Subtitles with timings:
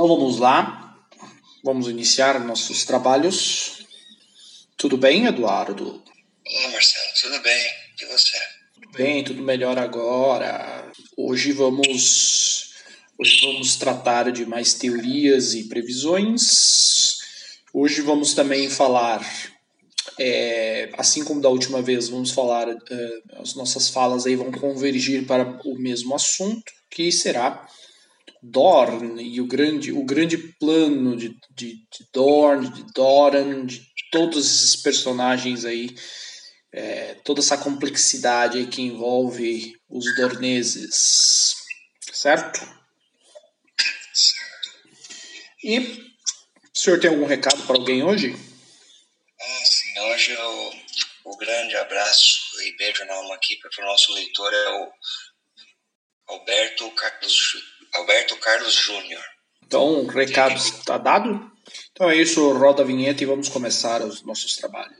[0.00, 0.96] Então vamos lá,
[1.62, 3.86] vamos iniciar nossos trabalhos.
[4.74, 6.02] Tudo bem, Eduardo?
[6.46, 7.66] Olá, Marcelo, tudo bem?
[8.00, 8.38] E você?
[8.72, 10.90] Tudo bem, tudo melhor agora.
[11.18, 12.72] Hoje vamos,
[13.18, 17.18] hoje vamos tratar de mais teorias e previsões.
[17.70, 19.22] Hoje vamos também falar,
[20.18, 25.26] é, assim como da última vez, vamos falar, é, as nossas falas aí vão convergir
[25.26, 27.68] para o mesmo assunto, que será
[28.42, 34.46] Dorn e o grande, o grande plano de, de, de Dorn, de Doran, de todos
[34.46, 35.94] esses personagens aí,
[36.72, 41.54] é, toda essa complexidade aí que envolve os dorneses,
[42.12, 42.60] certo?
[45.62, 48.34] E o senhor tem algum recado para alguém hoje?
[49.40, 50.72] Ah, sim, hoje o,
[51.24, 54.92] o grande abraço e beijo na alma aqui para o nosso leitor é o
[56.28, 59.22] Alberto Carlos Alberto Carlos Júnior.
[59.64, 61.50] Então, o recado está dado?
[61.92, 64.96] Então é isso, roda a vinheta e vamos começar os nossos trabalhos.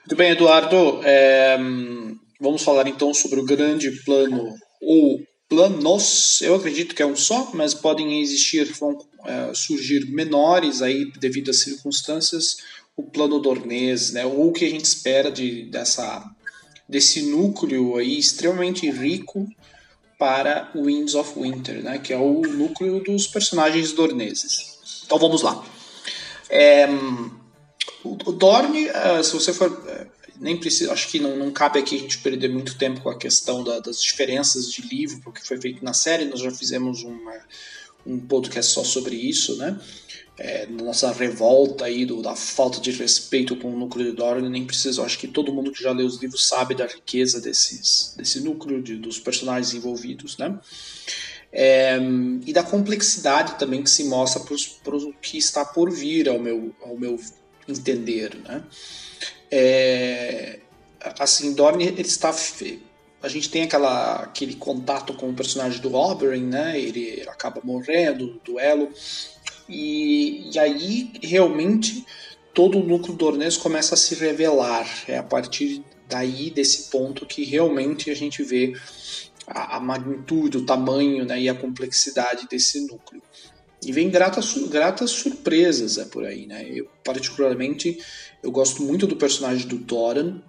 [0.00, 1.00] Muito bem, Eduardo.
[1.04, 1.58] É,
[2.40, 7.50] vamos falar então sobre o grande plano, ou planos, eu acredito que é um só,
[7.52, 8.96] mas podem existir, vão
[9.26, 12.56] é, surgir menores aí devido às circunstâncias
[13.00, 14.24] o plano Dornês, né?
[14.26, 16.24] Ou o que a gente espera de, dessa,
[16.88, 19.48] desse núcleo aí extremamente rico
[20.18, 21.98] para Winds of Winter, né?
[21.98, 25.02] Que é o núcleo dos personagens dorneses.
[25.04, 25.64] Então vamos lá.
[26.48, 26.86] É,
[28.04, 30.06] o Dorne, eh, se você for eh,
[30.38, 33.18] nem precisa, acho que não, não cabe aqui a gente perder muito tempo com a
[33.18, 37.38] questão da, das diferenças de livro, porque foi feito na série, nós já fizemos uma,
[38.06, 39.78] um podcast só sobre isso, né?
[40.42, 44.64] É, nossa revolta aí do, da falta de respeito com o núcleo de Dorne, nem
[44.64, 48.40] preciso, acho que todo mundo que já leu os livros sabe da riqueza desses, desse
[48.40, 50.58] núcleo, de, dos personagens envolvidos, né?
[51.52, 51.98] É,
[52.46, 54.42] e da complexidade também que se mostra
[54.82, 57.20] para o que está por vir, ao meu, ao meu
[57.68, 58.64] entender, né?
[59.50, 60.60] É,
[61.18, 62.32] assim, Dorne ele está
[63.22, 66.80] a gente tem aquela, aquele contato com o personagem do Oberyn, né?
[66.80, 68.90] Ele acaba morrendo duelo
[69.70, 72.04] e, e aí realmente
[72.52, 74.86] todo o núcleo dornês começa a se revelar.
[75.06, 78.74] É a partir daí, desse ponto, que realmente a gente vê
[79.46, 83.22] a, a magnitude, o tamanho né, e a complexidade desse núcleo.
[83.84, 86.46] E vem gratas, gratas surpresas é, por aí.
[86.46, 86.66] Né?
[86.70, 87.98] Eu, particularmente,
[88.42, 90.42] eu gosto muito do personagem do Doran.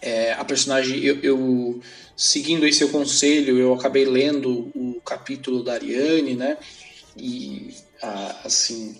[0.00, 1.80] É, a personagem, eu, eu,
[2.16, 6.56] seguindo esse seu conselho, eu acabei lendo o capítulo da Ariane, né?
[7.18, 7.74] E
[8.44, 8.96] assim,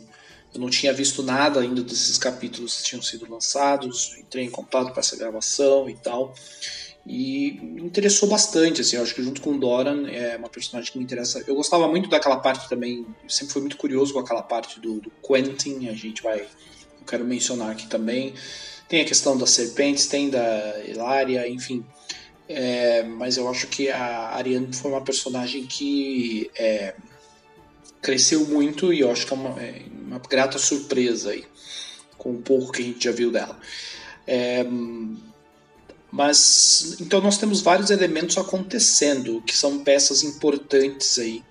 [0.52, 4.90] eu não tinha visto nada ainda desses capítulos que tinham sido lançados, entrei em contato
[4.90, 6.34] para essa gravação e tal.
[7.06, 10.98] E me interessou bastante, assim, eu acho que junto com Doran é uma personagem que
[10.98, 11.42] me interessa.
[11.46, 15.10] Eu gostava muito daquela parte também, sempre fui muito curioso com aquela parte do, do
[15.26, 18.34] Quentin, a gente vai, eu quero mencionar aqui também.
[18.88, 21.84] Tem a questão das serpentes, tem da Hilária, enfim.
[22.48, 26.94] É, mas eu acho que a Ariane foi uma personagem que é,
[28.00, 31.44] cresceu muito e eu acho que é uma, é uma grata surpresa aí,
[32.16, 33.58] com o pouco que a gente já viu dela.
[34.26, 34.64] É,
[36.10, 41.42] mas então nós temos vários elementos acontecendo que são peças importantes aí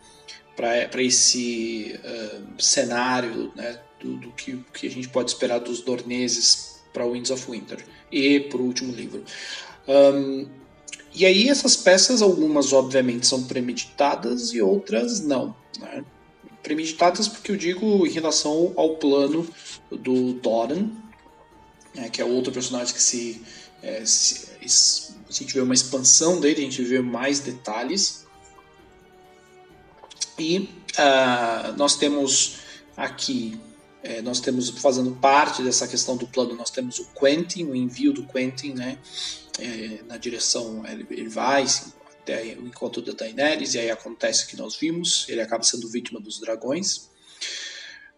[0.55, 6.81] para esse uh, cenário né, do, do, que, que a gente pode esperar dos dorneses
[6.91, 9.23] para Winds of Winter e para o último livro.
[9.87, 10.47] Um,
[11.13, 15.55] e aí essas peças, algumas obviamente são premeditadas e outras não.
[15.79, 16.03] Né?
[16.67, 19.47] Premeditadas porque eu digo em relação ao plano
[19.89, 20.89] do Doran,
[21.95, 23.41] né, que é outro personagem que se,
[23.81, 28.25] é, se, se, a gente vê uma expansão dele, a gente vê mais detalhes.
[30.37, 32.57] E uh, nós temos
[32.97, 33.57] aqui,
[34.03, 38.11] é, nós temos fazendo parte dessa questão do plano, nós temos o Quentin, o envio
[38.11, 38.97] do Quentin, né,
[39.57, 41.96] é, na direção, ele, ele vai, até
[42.33, 46.19] o encontro da Daenerys, e aí acontece o que nós vimos, ele acaba sendo vítima
[46.19, 47.09] dos dragões.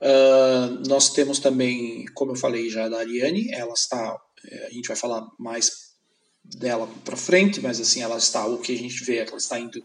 [0.02, 4.88] Uh, nós temos também, como eu falei já, da Ariane, ela está, é, a gente
[4.88, 5.90] vai falar mais
[6.44, 9.60] dela para frente, mas assim, ela está, o que a gente vê é ela está
[9.60, 9.84] indo,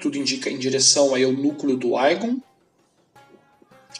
[0.00, 2.40] tudo indica em direção aí ao núcleo do Aegon.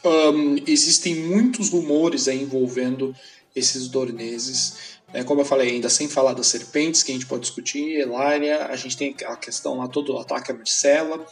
[0.05, 3.15] Um, existem muitos rumores envolvendo
[3.55, 7.43] esses dorneses é, como eu falei, ainda sem falar das serpentes, que a gente pode
[7.43, 11.25] discutir, Elaria, a gente tem a questão lá, todo o ataque à Marcela,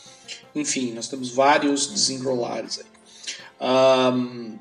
[0.54, 2.94] enfim, nós temos vários desenrolares aí.
[3.60, 4.58] Um,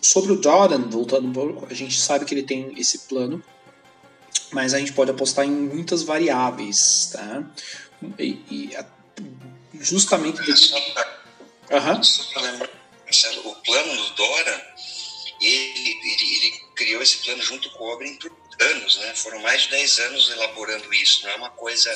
[0.00, 3.42] sobre o Jordan, voltando um pouco, a gente sabe que ele tem esse plano
[4.54, 7.44] mas a gente pode apostar em muitas variáveis, tá?
[8.18, 8.76] E, e
[9.80, 10.40] justamente...
[10.40, 12.02] Uhum.
[12.02, 12.70] Só para lembrar,
[13.04, 14.74] Marcelo, o plano do Dora,
[15.40, 18.16] ele, ele, ele, criou esse plano junto com o Obrin
[18.60, 19.14] anos, né?
[19.14, 21.90] Foram mais de 10 anos elaborando isso, não é uma coisa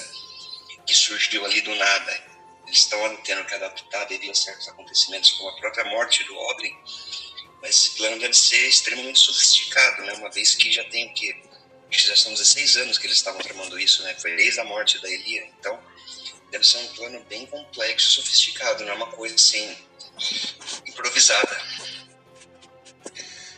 [0.86, 2.24] que surgiu ali do nada.
[2.66, 6.76] Eles estão tendo que adaptar devido a certos acontecimentos, como a própria morte do Obrin,
[7.62, 10.12] mas esse plano deve ser extremamente sofisticado, né?
[10.14, 11.48] Uma vez que já tem que
[11.90, 14.14] já são 16 anos que eles estavam tramando isso, né?
[14.20, 15.78] Foi desde a morte da Elia, então
[16.50, 19.76] deve ser um plano bem complexo, sofisticado, não é uma coisa assim
[20.86, 21.60] improvisada.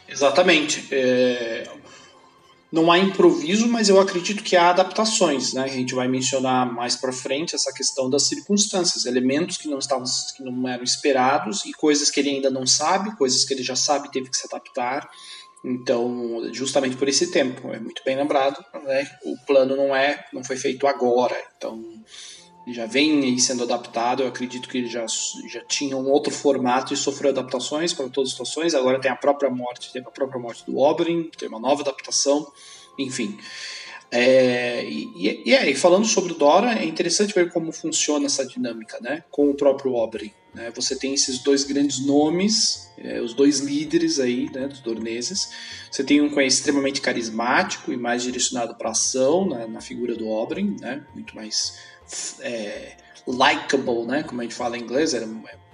[0.08, 0.87] Exatamente.
[0.93, 1.64] É...
[2.72, 5.64] Não há improviso, mas eu acredito que há adaptações, né?
[5.64, 10.05] A gente vai mencionar mais para frente essa questão das circunstâncias, elementos que não estavam,
[10.37, 13.75] que não eram esperados e coisas que ele ainda não sabe, coisas que ele já
[13.75, 15.08] sabe teve que se adaptar.
[15.64, 19.11] Então, justamente por esse tempo, é muito bem lembrado, né?
[19.25, 21.37] O plano não é, não foi feito agora.
[21.56, 21.84] Então,
[22.66, 24.22] já vem sendo adaptado.
[24.22, 25.04] Eu acredito que ele já,
[25.48, 28.74] já tinha um outro formato e sofreu adaptações para todas as situações.
[28.74, 32.50] Agora tem a própria morte, teve a própria morte do Oberyn, tem uma nova adaptação,
[32.98, 33.38] enfim.
[34.12, 38.44] É, e, e, é, e falando sobre o Dora, é interessante ver como funciona essa
[38.44, 40.32] dinâmica né, com o próprio Oberyn.
[40.52, 40.72] Né?
[40.74, 45.50] Você tem esses dois grandes nomes, é, os dois líderes aí né, dos dorneses.
[45.90, 50.16] Você tem um que é extremamente carismático e mais direcionado para ação na, na, figura
[50.16, 51.78] do Oberyn, né, muito mais
[52.40, 52.96] é,
[53.26, 55.28] likable, né, como a gente fala em inglês, era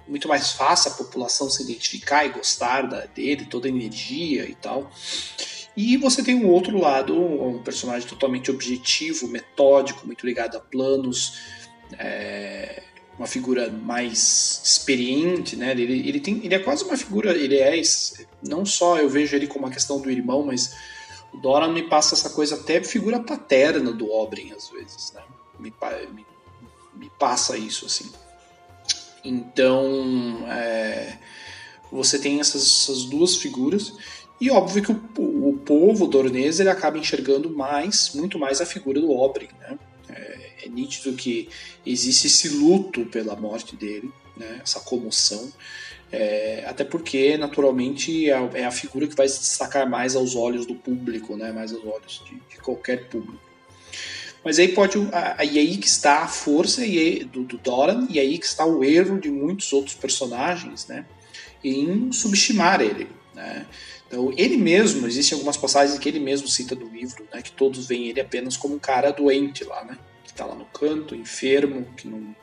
[0.07, 4.55] muito mais fácil a população se identificar e gostar da, dele, toda a energia e
[4.55, 4.89] tal.
[5.75, 11.37] E você tem um outro lado, um personagem totalmente objetivo, metódico, muito ligado a planos,
[11.99, 12.81] é,
[13.17, 15.71] uma figura mais experiente, né?
[15.71, 17.79] Ele, ele, tem, ele é quase uma figura, ele é
[18.41, 20.75] não só eu vejo ele como a questão do irmão, mas
[21.33, 25.21] o Dora me passa essa coisa até figura paterna do Oberyn às vezes, né?
[25.59, 25.73] Me,
[26.13, 26.25] me,
[26.95, 28.11] me passa isso assim.
[29.23, 31.17] Então, é,
[31.91, 33.93] você tem essas, essas, duas figuras
[34.39, 39.01] e óbvio que o, o povo dornês ele acaba enxergando mais, muito mais a figura
[39.01, 39.77] do Oberyn, né?
[40.09, 41.49] É, é, nítido que
[41.85, 44.61] existe esse luto pela morte dele, né?
[44.63, 45.51] Essa comoção.
[46.09, 50.65] É, até porque, naturalmente, é a, é figura que vai se destacar mais aos olhos
[50.65, 51.51] do público, né?
[51.51, 53.46] mais aos olhos de, de qualquer público.
[54.47, 54.97] Mas aí pode.
[54.97, 56.81] E aí que está a força
[57.33, 61.05] do, do Doran, e aí que está o erro de muitos outros personagens, né?
[61.61, 63.09] Em subestimar ele.
[63.35, 63.65] Né?
[64.07, 67.87] Então, ele mesmo, existem algumas passagens que ele mesmo cita do livro, né, que todos
[67.87, 71.85] veem ele apenas como um cara doente lá, né, que está lá no canto, enfermo,
[71.97, 72.33] que não,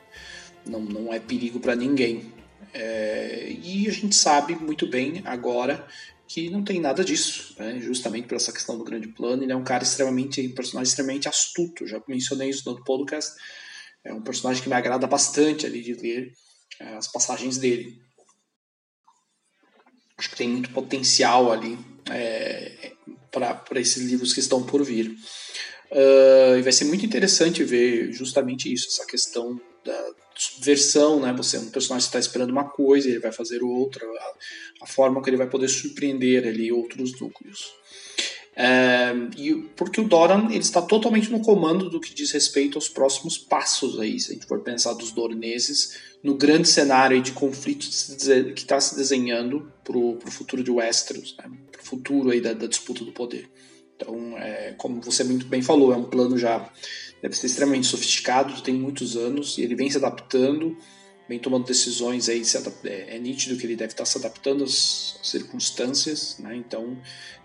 [0.63, 2.31] não, não é perigo para ninguém.
[2.71, 5.87] É, e a gente sabe muito bem agora
[6.27, 9.43] que não tem nada disso, né, justamente por essa questão do grande plano.
[9.43, 13.35] Ele é um cara extremamente, um personagem extremamente astuto, já mencionei isso no podcast.
[14.03, 16.33] É um personagem que me agrada bastante ali de ler
[16.79, 18.05] é, as passagens dele
[20.17, 21.77] acho que tem muito potencial ali
[22.09, 22.93] é,
[23.31, 25.15] para esses livros que estão por vir.
[25.91, 31.33] Uh, e vai ser muito interessante ver justamente isso, essa questão da subversão, né?
[31.33, 35.21] Você é um personagem está esperando uma coisa, ele vai fazer outra, a, a, forma
[35.21, 37.73] que ele vai poder surpreender ali outros núcleos.
[38.57, 42.87] É, e porque o Doran ele está totalmente no comando do que diz respeito aos
[42.87, 47.85] próximos passos aí, se a gente for pensar dos dorneses no grande cenário de conflito
[48.55, 52.53] que está se desenhando para o futuro de Westeros, né, para o futuro aí da,
[52.53, 53.49] da, disputa do poder.
[53.95, 56.69] Então, é, como você muito bem falou, é um plano já
[57.25, 60.77] deve ser extremamente sofisticado, tem muitos anos e ele vem se adaptando
[61.27, 62.43] vem tomando decisões aí,
[62.83, 66.55] é, é, nítido que ele deve estar se adaptando às, circunstâncias, né?
[66.55, 66.95] então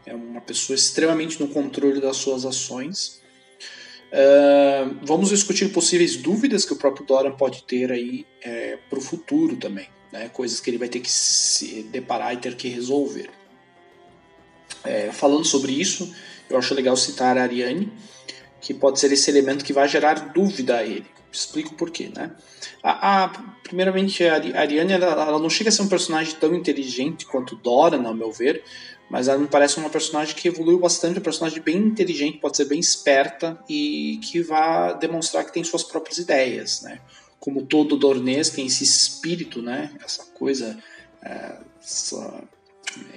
[0.04, 3.20] é uma pessoa extremamente no controle das suas ações.
[4.12, 9.02] Uh, vamos discutir possíveis dúvidas que o próprio Dora pode ter aí é, para o
[9.02, 10.28] futuro também, né?
[10.28, 13.30] coisas que ele vai ter que se deparar e ter que resolver.
[14.84, 16.14] É, falando sobre isso,
[16.50, 17.90] eu acho legal citar a Ariane,
[18.60, 21.06] que pode ser esse elemento que vai gerar dúvida a ele.
[21.32, 22.32] Explico por quê, né?
[22.82, 23.28] A, a,
[23.62, 27.96] primeiramente, a Ariane ela, ela, não chega a ser um personagem tão inteligente quanto Dora,
[27.96, 28.64] ao meu ver,
[29.08, 32.64] mas ela me parece uma personagem que evoluiu bastante, uma personagem bem inteligente, pode ser
[32.64, 37.00] bem esperta e que vai demonstrar que tem suas próprias ideias, né?
[37.38, 39.92] Como todo Dornês tem esse espírito, né?
[40.04, 40.78] Essa coisa,
[41.22, 42.42] é, essa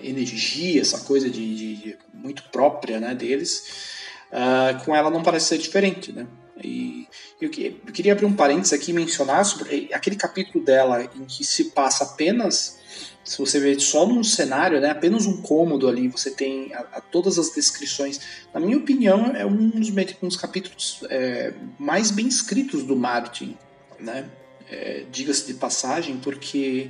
[0.01, 3.15] energia, essa coisa de, de, de muito própria, né?
[3.15, 3.92] Deles.
[4.33, 6.25] Uh, com ela não parece ser diferente, né?
[6.63, 7.07] E
[7.39, 7.51] eu,
[7.85, 11.65] eu queria abrir um parênteses aqui e mencionar sobre aquele capítulo dela em que se
[11.65, 12.81] passa apenas
[13.23, 17.01] se você vê só num cenário, né, apenas um cômodo ali, você tem a, a
[17.01, 18.19] todas as descrições.
[18.53, 19.89] Na minha opinião, é um dos,
[20.21, 23.57] um dos capítulos é, mais bem escritos do Martin,
[23.99, 24.29] né?
[24.69, 26.89] É, Diga-se de passagem, porque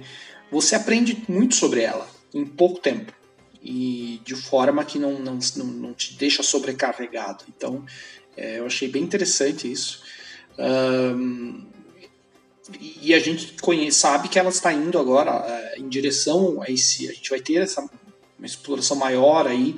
[0.51, 3.13] você aprende muito sobre ela em pouco tempo
[3.63, 7.45] e de forma que não, não, não, te deixa sobrecarregado.
[7.47, 7.85] Então,
[8.35, 10.01] é, eu achei bem interessante isso.
[10.57, 11.65] Um,
[12.79, 17.09] e a gente conhece, sabe que ela está indo agora é, em direção a esse.
[17.09, 17.81] A gente vai ter essa
[18.37, 19.75] uma exploração maior aí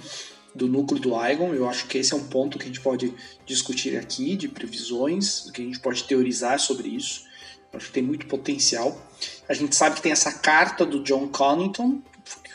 [0.55, 1.53] do núcleo do Igon.
[1.53, 3.13] Eu acho que esse é um ponto que a gente pode
[3.45, 7.23] discutir aqui, de previsões, que a gente pode teorizar sobre isso.
[7.71, 8.99] Eu acho que tem muito potencial.
[9.47, 12.01] A gente sabe que tem essa carta do John Connington,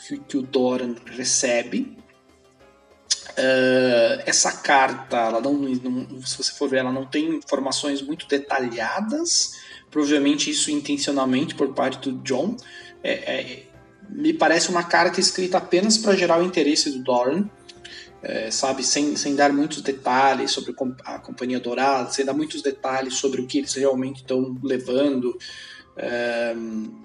[0.07, 1.97] que, que o Doran recebe.
[3.31, 8.27] Uh, essa carta, ela não, não, se você for ver, ela não tem informações muito
[8.27, 9.55] detalhadas
[9.91, 12.57] provavelmente isso intencionalmente por parte do John.
[13.03, 13.63] É, é,
[14.09, 17.49] me parece uma carta escrita apenas para gerar o interesse do Doran,
[18.23, 20.75] é, sabe, sem, sem dar muitos detalhes sobre
[21.05, 25.37] a Companhia Dourada, sem dar muitos detalhes sobre o que eles realmente estão levando.
[26.03, 26.55] É,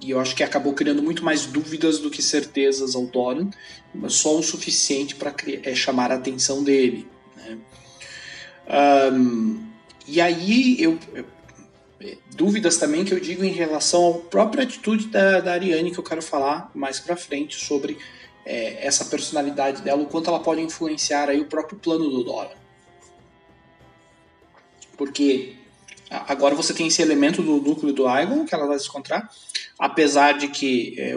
[0.01, 3.49] e eu acho que acabou criando muito mais dúvidas do que certezas ao Doran,
[3.93, 7.05] mas só o suficiente para é, chamar a atenção dele.
[7.35, 7.57] Né?
[9.11, 9.65] Um,
[10.07, 11.25] e aí eu, eu
[12.35, 16.03] dúvidas também que eu digo em relação à própria atitude da, da Ariane, que eu
[16.03, 17.97] quero falar mais para frente sobre
[18.45, 22.55] é, essa personalidade dela, o quanto ela pode influenciar aí o próprio plano do Dora.
[24.95, 25.54] Porque
[26.27, 29.29] agora você tem esse elemento do núcleo do Igon que ela vai se encontrar,
[29.77, 31.13] apesar de que é,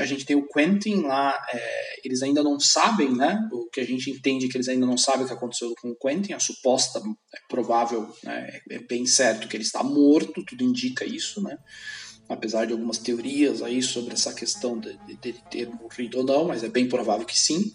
[0.00, 3.48] a gente tem o Quentin lá, é, eles ainda não sabem, né?
[3.52, 5.90] O que a gente entende é que eles ainda não sabem o que aconteceu com
[5.90, 7.00] o Quentin, a suposta,
[7.34, 11.56] é provável, né, é, é bem certo que ele está morto, tudo indica isso, né?
[12.28, 16.44] Apesar de algumas teorias aí sobre essa questão de, de, de ter morrido ou não,
[16.44, 17.72] mas é bem provável que sim.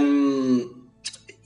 [0.00, 0.89] Um,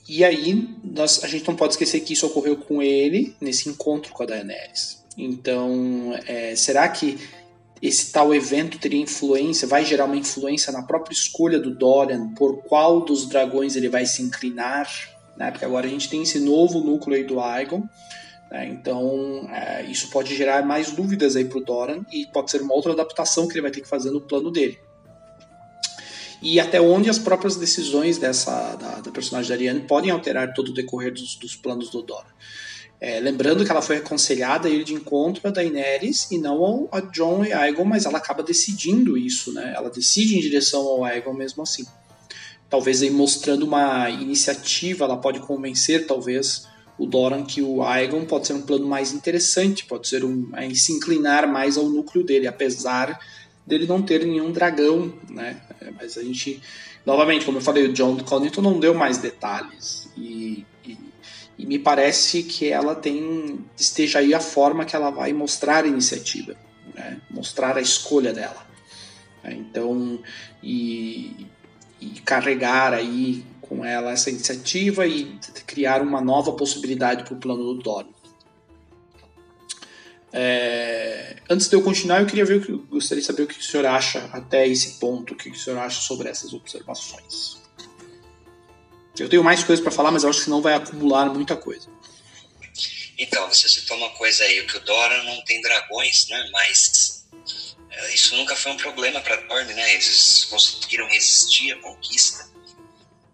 [0.07, 4.13] e aí, nós, a gente não pode esquecer que isso ocorreu com ele nesse encontro
[4.13, 5.03] com a Daenerys.
[5.17, 7.17] Então, é, será que
[7.81, 12.63] esse tal evento teria influência, vai gerar uma influência na própria escolha do Dorian por
[12.63, 14.87] qual dos dragões ele vai se inclinar?
[15.35, 15.49] Né?
[15.49, 17.83] Porque agora a gente tem esse novo núcleo aí do Aegon.
[18.51, 18.67] Né?
[18.67, 22.75] Então, é, isso pode gerar mais dúvidas aí para o Dorian e pode ser uma
[22.75, 24.77] outra adaptação que ele vai ter que fazer no plano dele
[26.45, 30.69] e até onde as próprias decisões dessa da, da personagem da Ariane podem alterar todo
[30.69, 32.27] o decorrer dos, dos planos do Dora.
[33.01, 36.99] É, lembrando que ela foi aconselhada a ir de encontro a Daenerys e não a
[36.99, 39.73] Jon e Aegon, mas ela acaba decidindo isso, né?
[39.75, 41.83] Ela decide em direção ao Aegon mesmo assim.
[42.69, 48.45] Talvez aí mostrando uma iniciativa, ela pode convencer talvez o Doran que o Aegon pode
[48.45, 53.19] ser um plano mais interessante, pode ser um se inclinar mais ao núcleo dele, apesar
[53.65, 55.59] dele não ter nenhum dragão, né?
[55.81, 56.61] É, mas a gente,
[57.05, 60.97] novamente, como eu falei, o John Connington não deu mais detalhes e, e,
[61.57, 65.87] e, me parece que ela tem esteja aí a forma que ela vai mostrar a
[65.87, 66.55] iniciativa,
[66.93, 67.19] né?
[67.29, 68.65] mostrar a escolha dela.
[69.43, 69.53] Né?
[69.53, 70.19] Então,
[70.63, 71.47] e,
[71.99, 77.63] e carregar aí com ela essa iniciativa e criar uma nova possibilidade para o plano
[77.63, 78.14] do Dorne.
[80.37, 83.63] É, antes de eu continuar, eu queria ver que gostaria de saber o que o
[83.63, 87.61] senhor acha até esse ponto, o que o senhor acha sobre essas observações.
[89.17, 91.87] Eu tenho mais coisas para falar, mas eu acho que não vai acumular muita coisa.
[93.17, 96.49] Então, você citou uma coisa aí, que o Dora não tem dragões, né?
[96.51, 97.25] Mas
[97.89, 99.93] é, isso nunca foi um problema para Dorne, né?
[99.93, 102.45] Eles conseguiram resistir à conquista.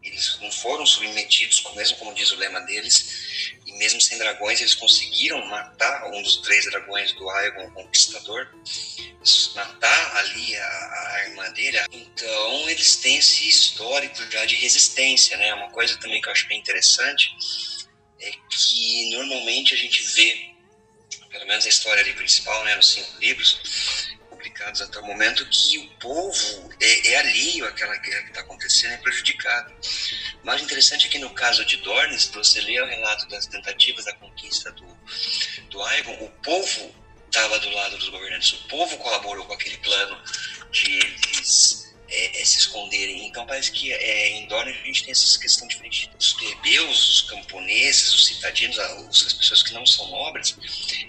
[0.04, 5.44] Eles não foram submetidos, mesmo como diz o lema deles, mesmo sem dragões, eles conseguiram
[5.48, 8.48] matar um dos três dragões do Aegon Conquistador,
[9.56, 11.80] matar ali a, a, irmã dele.
[11.92, 15.52] Então, eles têm esse histórico já de resistência, né?
[15.56, 17.36] Uma coisa também que eu acho bem interessante
[18.20, 20.52] é que normalmente a gente vê,
[21.32, 24.11] pelo menos a história ali principal, né, nos cinco livros,
[24.62, 28.94] publicados até o momento que o povo é, é alheio àquela guerra que está acontecendo,
[28.94, 29.74] é prejudicado.
[30.44, 34.14] Mais interessante é que no caso de Dornes, você lê o relato das tentativas da
[34.14, 34.86] conquista do,
[35.70, 40.22] do Aegon, o povo estava do lado dos governantes, o povo colaborou com aquele plano
[40.72, 43.26] de eles é, é, se esconderem.
[43.26, 47.22] Então parece que é, em Dorne a gente tem essa questão diferente dos plebeus, os
[47.22, 50.56] camponeses, os citadinos, as pessoas que não são nobres,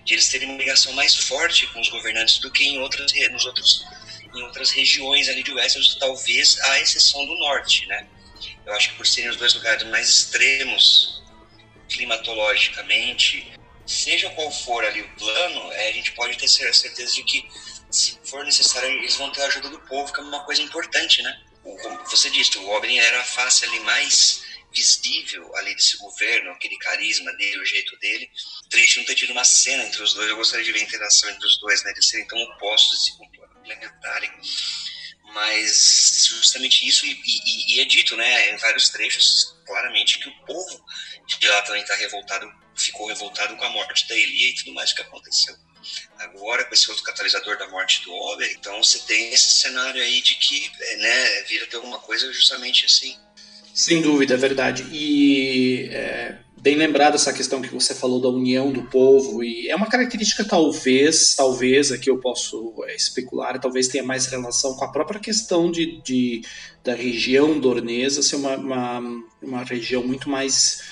[0.04, 3.44] de eles terem uma ligação mais forte com os governantes do que em outras, nos
[3.44, 3.84] outros,
[4.32, 8.06] em outras regiões ali de Westeros, talvez à exceção do norte, né?
[8.64, 11.20] Eu acho que por serem os dois lugares mais extremos
[11.88, 13.52] climatologicamente,
[13.84, 17.44] seja qual for ali o plano, é, a gente pode ter certeza de que
[17.92, 21.22] se for necessário, eles vão ter a ajuda do povo, que é uma coisa importante,
[21.22, 21.44] né?
[21.62, 24.42] Como você disse, o Oberyn era a face ali mais
[24.74, 28.28] visível ali desse governo, aquele carisma dele, o jeito dele.
[28.70, 30.28] Triste não ter tido uma cena entre os dois.
[30.28, 31.92] Eu gostaria de ver a interação entre os dois, né?
[31.92, 34.30] De serem tão opostos e se complementarem.
[35.34, 40.44] Mas justamente isso, e, e, e, é dito, né, em vários trechos, claramente, que o
[40.44, 40.84] povo
[41.26, 42.46] de lá também está revoltado,
[42.76, 45.56] ficou revoltado com a morte da Elia e tudo mais que aconteceu.
[46.18, 50.20] Agora, com esse outro catalisador da morte do Ober, então você tem esse cenário aí
[50.22, 53.16] de que, né, vira ter alguma coisa justamente assim.
[53.74, 54.86] Sem dúvida, é verdade.
[54.92, 59.74] E é, bem lembrado essa questão que você falou da união do povo, e é
[59.74, 64.92] uma característica talvez, talvez, aqui eu posso é, especular, talvez tenha mais relação com a
[64.92, 66.42] própria questão de, de
[66.84, 69.00] da região dornesa ser uma, uma,
[69.42, 70.82] uma região muito mais,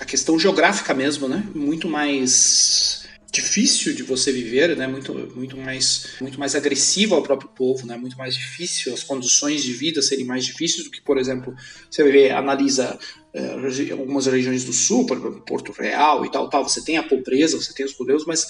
[0.00, 3.08] a questão geográfica mesmo, né, muito mais
[3.50, 4.86] difícil de você viver, né?
[4.86, 7.96] Muito, muito mais, muito mais agressivo ao próprio povo, né?
[7.96, 11.52] Muito mais difícil, as condições de vida serem mais difíceis do que, por exemplo,
[11.90, 12.96] você vê, analisa
[13.34, 16.68] uh, algumas regiões do sul, por exemplo, Porto Real e tal, tal.
[16.68, 18.46] Você tem a pobreza, você tem os problemas, mas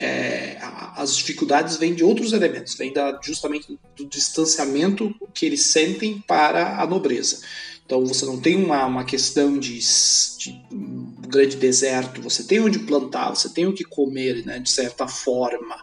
[0.00, 0.58] é,
[0.96, 6.80] as dificuldades vêm de outros elementos, vêm da, justamente do distanciamento que eles sentem para
[6.82, 7.40] a nobreza.
[7.84, 12.78] Então você não tem uma, uma questão de, de, um grande deserto, você tem onde
[12.80, 15.76] plantar, você tem o que comer, né, de certa forma.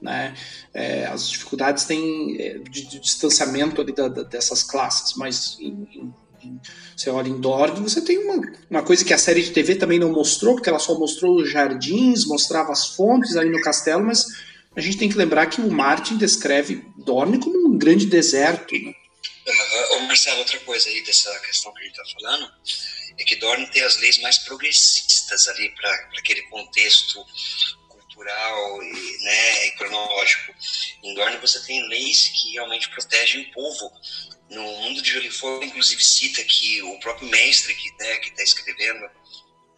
[0.00, 0.34] Né?
[0.72, 5.88] É, as dificuldades têm é, de, de, distanciamento ali da, da, dessas classes, mas em,
[5.92, 6.60] em,
[6.96, 8.40] você olha em Dorne, você tem uma,
[8.70, 11.50] uma coisa que a série de TV também não mostrou, porque ela só mostrou os
[11.50, 14.26] jardins, mostrava as fontes ali no castelo, mas
[14.76, 18.74] a gente tem que lembrar que o Martin descreve Dorne como um grande deserto.
[18.74, 18.92] Né?
[19.48, 22.52] Uh, Marcelo, outra coisa aí dessa questão que a gente está falando
[23.18, 27.24] é que Dorne tem as leis mais progressistas ali para aquele contexto
[27.88, 30.54] cultural e, né, e cronológico.
[31.02, 33.90] Em Dorne você tem leis que realmente protegem o povo.
[34.50, 39.10] No mundo de Gelo inclusive, cita que o próprio mestre que né, está escrevendo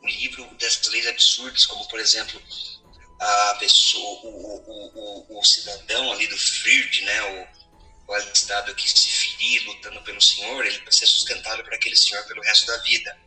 [0.03, 2.43] um livro dessas leis absurdas, como, por exemplo,
[3.21, 7.61] a pessoa, o, o, o, o cidadão ali do Frirt, né, o
[8.11, 9.09] o alistado que se
[9.61, 13.19] lutando pelo Senhor, ele vai ser sustentado por aquele Senhor pelo resto da vida.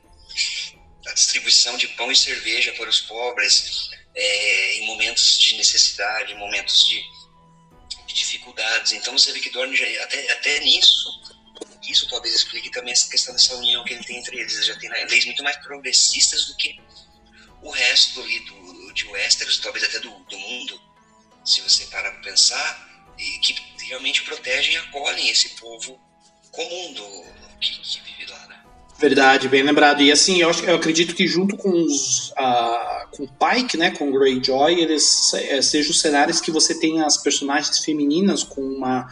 [1.08, 6.38] A distribuição de pão e cerveja para os pobres é, em momentos de necessidade, em
[6.38, 7.04] momentos de,
[8.08, 8.94] de, dificuldades.
[8.94, 11.10] Então você vê que dorme já, até, até nisso.
[11.84, 14.54] Isso talvez explique também essa questão dessa união que ele tem entre eles.
[14.54, 16.80] Ele já tem leis muito mais progressistas do que
[17.62, 20.82] o resto ali do, de Westeros, talvez até do, do mundo,
[21.46, 26.00] se você parar para pensar, e que realmente protegem e acolhem esse povo
[26.52, 27.24] comum do,
[27.60, 28.60] que, que vive lá, né?
[29.00, 30.02] Verdade, bem lembrado.
[30.02, 34.80] E assim, eu, eu acredito que junto com os uh, com Pike, né, com Greyjoy,
[34.80, 39.10] eles é, sejam os cenários que você tem as personagens femininas com uma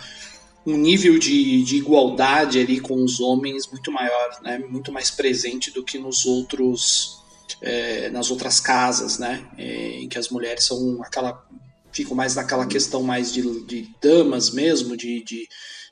[0.63, 5.71] um nível de, de igualdade ali com os homens muito maior, né, muito mais presente
[5.71, 7.19] do que nos outros
[7.59, 11.43] é, nas outras casas, né, é, em que as mulheres são aquela
[11.91, 15.47] ficam mais naquela questão mais de, de damas mesmo, de, de,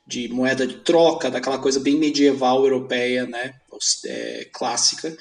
[0.07, 3.53] de, moeda de troca, daquela coisa bem medieval europeia, né,
[4.05, 5.15] é, clássica.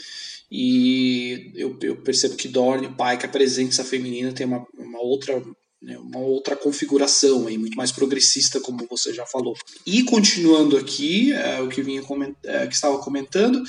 [0.51, 5.43] E eu, eu, percebo que Dorne, Pai, que a presença feminina tem uma, uma outra
[5.81, 9.55] né, uma outra configuração aí, muito mais progressista, como você já falou.
[9.87, 13.63] E continuando aqui, é, o que vinha coment, é, que estava comentando,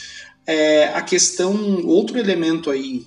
[0.48, 3.06] é, a questão, outro elemento aí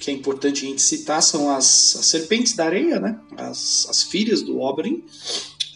[0.00, 3.20] que é importante a gente citar são as, as serpentes da areia, né?
[3.36, 5.02] As, as filhas do Oberyn.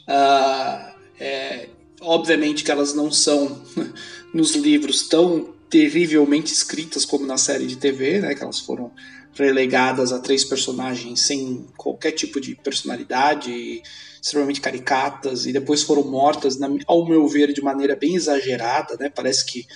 [0.09, 1.69] Uh, é,
[2.01, 3.63] obviamente que elas não são
[4.33, 8.35] nos livros tão terrivelmente escritas como na série de TV, né?
[8.35, 8.91] Que elas foram
[9.35, 13.83] relegadas a três personagens sem qualquer tipo de personalidade,
[14.23, 16.57] extremamente caricatas, e depois foram mortas,
[16.87, 19.11] ao meu ver, de maneira bem exagerada, né?
[19.11, 19.67] Parece que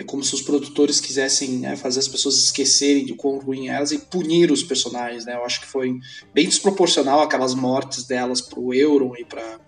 [0.00, 3.74] é como se os produtores quisessem né, fazer as pessoas esquecerem de quão ruim é
[3.74, 5.34] elas e punir os personagens, né?
[5.34, 5.98] Eu acho que foi
[6.32, 9.60] bem desproporcional aquelas mortes delas pro Euron e para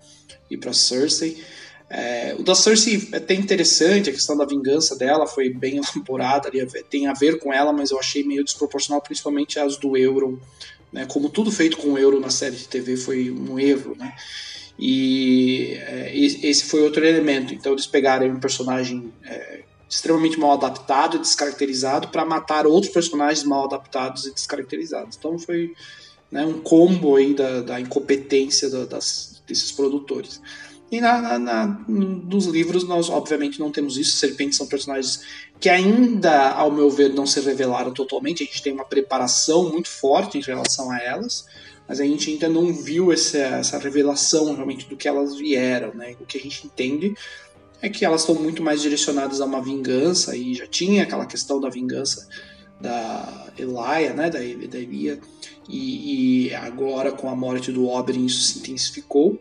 [0.49, 1.43] e para Cersei.
[1.87, 6.47] É, o da Cersei é até interessante, a questão da vingança dela foi bem elaborada,
[6.47, 10.39] ali, tem a ver com ela, mas eu achei meio desproporcional, principalmente as do Euron.
[10.91, 11.05] Né?
[11.05, 14.15] Como tudo feito com o Euron na série de TV foi um erro, né?
[14.79, 17.53] E é, esse foi outro elemento.
[17.53, 19.62] Então eles pegaram um personagem é,
[19.93, 25.15] extremamente mal adaptado e descaracterizado para matar outros personagens mal adaptados e descaracterizados.
[25.17, 25.73] Então foi
[26.31, 30.41] né, um combo aí da, da incompetência da, das, desses produtores.
[30.91, 34.17] E na, na, na, nos livros nós obviamente não temos isso.
[34.17, 35.21] Serpentes são personagens
[35.59, 38.43] que ainda, ao meu ver, não se revelaram totalmente.
[38.43, 41.45] A gente tem uma preparação muito forte em relação a elas.
[41.87, 46.15] mas a gente ainda não viu essa, essa revelação realmente do que elas vieram, né?
[46.19, 47.15] O que a gente entende
[47.83, 51.59] é que elas estão muito mais direcionadas a uma vingança, e já tinha aquela questão
[51.59, 52.29] da vingança
[52.79, 55.19] da Elia, né, da, da Elia,
[55.67, 59.37] e, e, agora com a morte do Oberyn isso se intensificou.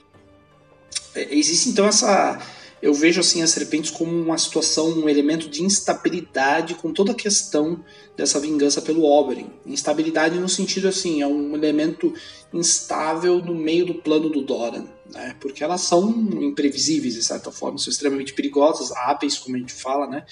[1.15, 2.41] É, existe então essa
[2.83, 7.15] eu vejo assim as serpentes como uma situação, um elemento de instabilidade com toda a
[7.15, 7.83] questão
[8.17, 9.47] dessa vingança pelo Oberyn.
[9.65, 12.13] Instabilidade no sentido assim, é um elemento
[12.53, 15.37] instável no meio do plano do Doran, né?
[15.41, 16.11] Porque elas são
[16.43, 20.27] imprevisíveis de certa forma, são extremamente perigosas, hábeis, como a gente fala, né?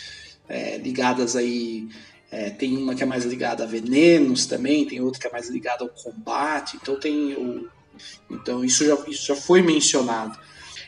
[0.48, 1.88] É, ligadas aí
[2.32, 5.48] é, tem uma que é mais ligada a venenos também, tem outra que é mais
[5.48, 7.68] ligada ao combate, então tem o,
[8.28, 10.36] então isso já, isso já foi mencionado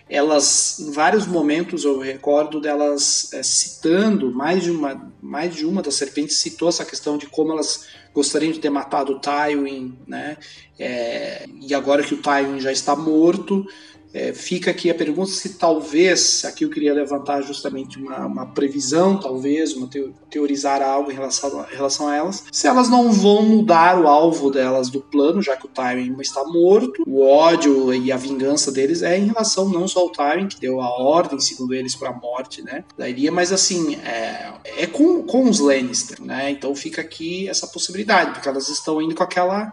[0.09, 5.83] elas em vários momentos eu recordo delas é, citando mais de uma mais de uma
[5.83, 10.37] das serpentes citou essa questão de como elas gostariam de ter matado o Tywin, né?
[10.79, 13.67] É, e agora que o Tywin já está morto,
[14.15, 19.19] é, fica aqui a pergunta se talvez, aqui eu queria levantar justamente uma, uma previsão,
[19.19, 19.89] talvez, uma
[20.31, 24.07] teorizar algo em relação, a, em relação a elas, se elas não vão mudar o
[24.07, 28.71] alvo delas do plano, já que o Tywin está morto, o ódio e a vingança
[28.71, 32.11] deles é em relação não só ao Tywin, que deu a ordem, segundo eles, para
[32.11, 37.01] a morte, né, da mas assim, é, é com, com os Lannister, né, então fica
[37.01, 39.73] aqui essa possibilidade, porque elas estão indo com aquela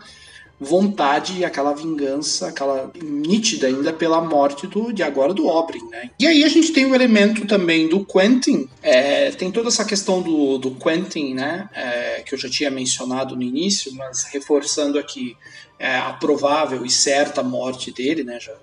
[0.60, 6.12] vontade e aquela vingança, aquela nítida ainda pela morte do, de agora do Oberyn, né?
[6.20, 10.22] E aí a gente tem o elemento também do Quentin, é, tem toda essa questão
[10.22, 11.70] do, do Quentin, né?
[11.74, 15.38] É, que eu já tinha mencionado no início, mas reforçando aqui
[15.78, 18.40] é, a provável e certa morte dele, né?
[18.40, 18.54] Já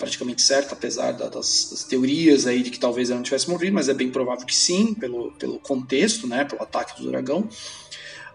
[0.00, 1.30] praticamente certa, apesar das,
[1.70, 4.56] das, teorias aí de que talvez ele não tivesse morrido, mas é bem provável que
[4.56, 6.42] sim, pelo, pelo contexto, né?
[6.46, 7.46] Pelo ataque do dragão.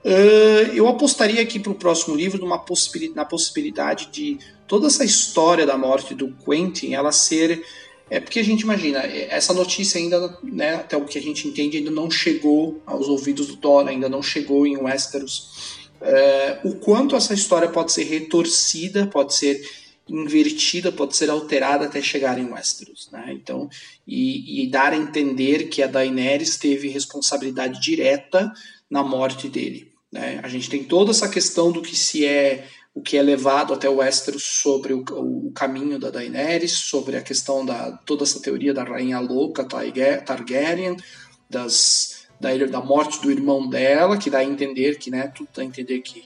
[0.06, 4.38] Uh, eu apostaria aqui para o próximo livro numa possibilidade, na possibilidade de
[4.68, 7.66] toda essa história da morte do Quentin ela ser.
[8.08, 11.78] É porque a gente imagina, essa notícia ainda, né, até o que a gente entende,
[11.78, 15.80] ainda não chegou aos ouvidos do Thor, ainda não chegou em Westeros.
[16.00, 19.60] Uh, o quanto essa história pode ser retorcida, pode ser
[20.08, 23.32] invertida, pode ser alterada até chegar em Westeros, né?
[23.32, 23.68] Então,
[24.08, 28.54] e, e dar a entender que a Daenerys teve responsabilidade direta
[28.88, 29.95] na morte dele.
[30.12, 30.40] Né?
[30.44, 33.90] A gente tem toda essa questão do que se é o que é levado até
[33.90, 38.74] o Westeros sobre o, o, caminho da Daenerys, sobre a questão da toda essa teoria
[38.74, 40.96] da rainha louca Targaryen,
[41.50, 45.62] das, da, da morte do irmão dela, que dá a entender que, né, tudo dá
[45.62, 46.24] a entender que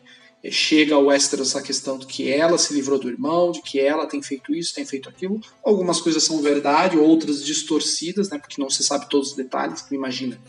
[0.51, 4.05] chega ao Westeros essa questão de que ela se livrou do irmão, de que ela
[4.05, 5.41] tem feito isso, tem feito aquilo.
[5.63, 9.83] Algumas coisas são verdade, outras distorcidas, né, porque não se sabe todos os detalhes.
[9.91, 10.39] Imagina,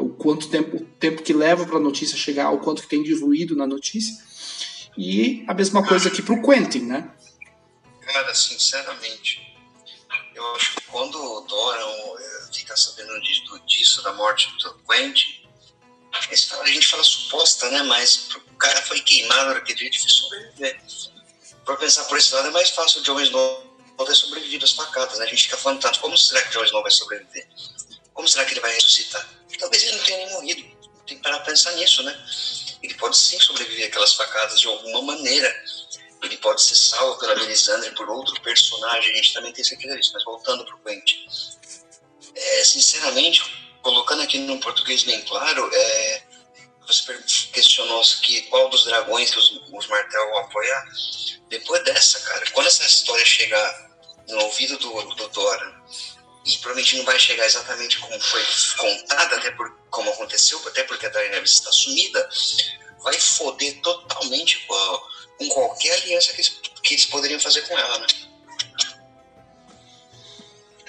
[0.00, 3.02] o quanto tempo, o tempo que leva para a notícia chegar, o quanto que tem
[3.02, 4.14] de ruído na notícia.
[4.96, 7.10] E a mesma coisa aqui para o Quentin, né?
[8.00, 9.40] Cara, sinceramente,
[10.34, 15.42] eu acho que quando o Doran eh, fica sabendo disso, disso da morte do Quentin,
[16.12, 17.82] a gente fala suposta, né?
[17.84, 20.80] Mas o cara foi queimado, era que difícil sobreviver.
[21.64, 23.72] Para pensar por esse lado, é mais fácil o Jon Snow
[24.04, 25.24] ter sobrevivido às facadas, né?
[25.24, 27.48] A gente fica falando tanto, como será que o Jon Snow vai sobreviver?
[28.12, 29.26] Como será que ele vai ressuscitar?
[29.58, 30.62] Talvez ele não tenha nem morrido.
[31.06, 32.16] Tem que parar pra pensar nisso, né?
[32.82, 35.64] Ele pode sim sobreviver àquelas facadas de alguma maneira.
[36.22, 39.12] Ele pode ser salvo pela Melisandre por outro personagem.
[39.12, 40.12] A gente também tem certeza disso.
[40.14, 41.26] Mas voltando pro Quentin.
[42.34, 43.42] É, sinceramente,
[43.82, 46.22] colocando aqui no português bem claro, é,
[46.86, 47.14] você
[47.52, 50.84] questionou que qual dos dragões que os, os Martel vão apoiar.
[51.48, 53.90] Depois dessa, cara, quando essa história chegar
[54.28, 55.82] no ouvido do, do Dora
[56.44, 58.42] e provavelmente não vai chegar exatamente como foi
[58.76, 62.28] contada, até por como aconteceu, até porque a Daenerys está sumida,
[63.02, 65.02] vai foder totalmente com, a,
[65.38, 68.06] com qualquer aliança que eles, que eles poderiam fazer com ela, né?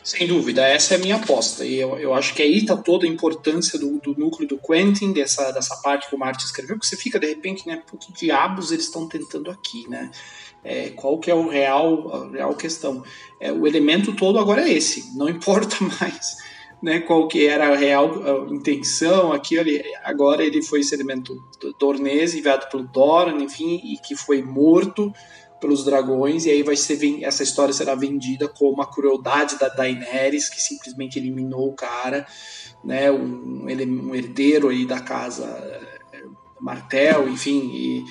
[0.04, 1.64] Sem dúvida, essa é a minha aposta.
[1.64, 5.14] E eu, eu acho que aí está toda a importância do, do núcleo do Quentin,
[5.14, 7.82] dessa, dessa parte que o Martin escreveu, que você fica de repente, né?
[7.88, 10.12] Por que diabos eles estão tentando aqui, né?
[10.64, 13.04] É, qual que é o real, a real questão?
[13.40, 16.38] É, o elemento todo agora é esse, não importa mais
[16.84, 18.12] né, qual que era a real
[18.50, 19.58] a intenção, aqui
[20.04, 21.42] agora ele foi esse elemento
[21.80, 25.14] dornês enviado pelo Doran, enfim, e que foi morto
[25.62, 30.50] pelos dragões, e aí vai ser essa história será vendida como a crueldade da Daenerys,
[30.50, 32.28] que simplesmente eliminou o cara,
[32.84, 35.46] né, um, um herdeiro aí da casa
[36.12, 36.22] é,
[36.60, 38.04] Martel, enfim, e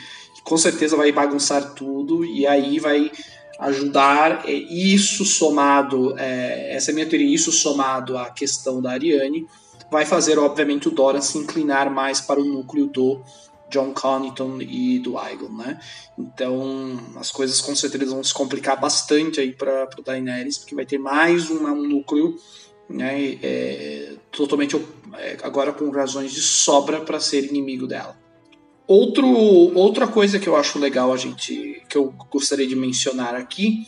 [0.45, 3.11] com certeza vai bagunçar tudo e aí vai
[3.59, 9.47] ajudar é, isso somado, é, essa é minha teoria, isso somado à questão da Ariane,
[9.91, 13.23] vai fazer obviamente o Dora se inclinar mais para o núcleo do
[13.69, 15.81] John Connington e do Aegon, né?
[16.19, 20.85] Então as coisas com certeza vão se complicar bastante aí para o Daenerys, porque vai
[20.85, 22.37] ter mais um, um núcleo
[22.89, 24.77] né, é, totalmente
[25.15, 28.22] é, agora com razões de sobra para ser inimigo dela.
[28.87, 33.87] Outro, outra coisa que eu acho legal a gente que eu gostaria de mencionar aqui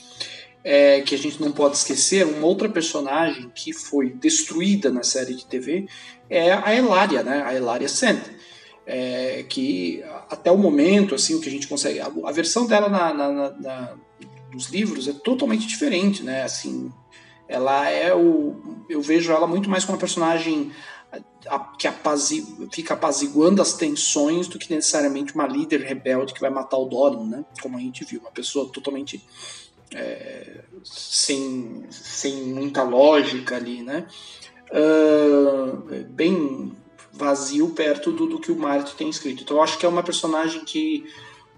[0.63, 5.35] é que a gente não pode esquecer uma outra personagem que foi destruída na série
[5.35, 5.87] de TV
[6.31, 7.43] é a Elaria, né?
[7.45, 8.23] A Elaria Sand.
[8.87, 12.01] É, que até o momento, assim, o que a gente consegue.
[12.01, 13.95] A, a versão dela na, na, na, na,
[14.53, 16.43] nos livros é totalmente diferente, né?
[16.43, 16.93] Assim,
[17.49, 18.85] ela é o.
[18.89, 20.71] Eu vejo ela muito mais como uma personagem
[21.79, 26.79] que apazigu, fica apaziguando as tensões do que necessariamente uma líder rebelde que vai matar
[26.79, 27.45] o Doran, né?
[27.61, 29.23] Como a gente viu, uma pessoa totalmente
[29.93, 34.07] é, sem, sem muita lógica ali, né?
[34.71, 36.73] Uh, bem
[37.13, 39.43] vazio perto do, do que o Martin tem escrito.
[39.43, 41.05] Então eu acho que é uma personagem que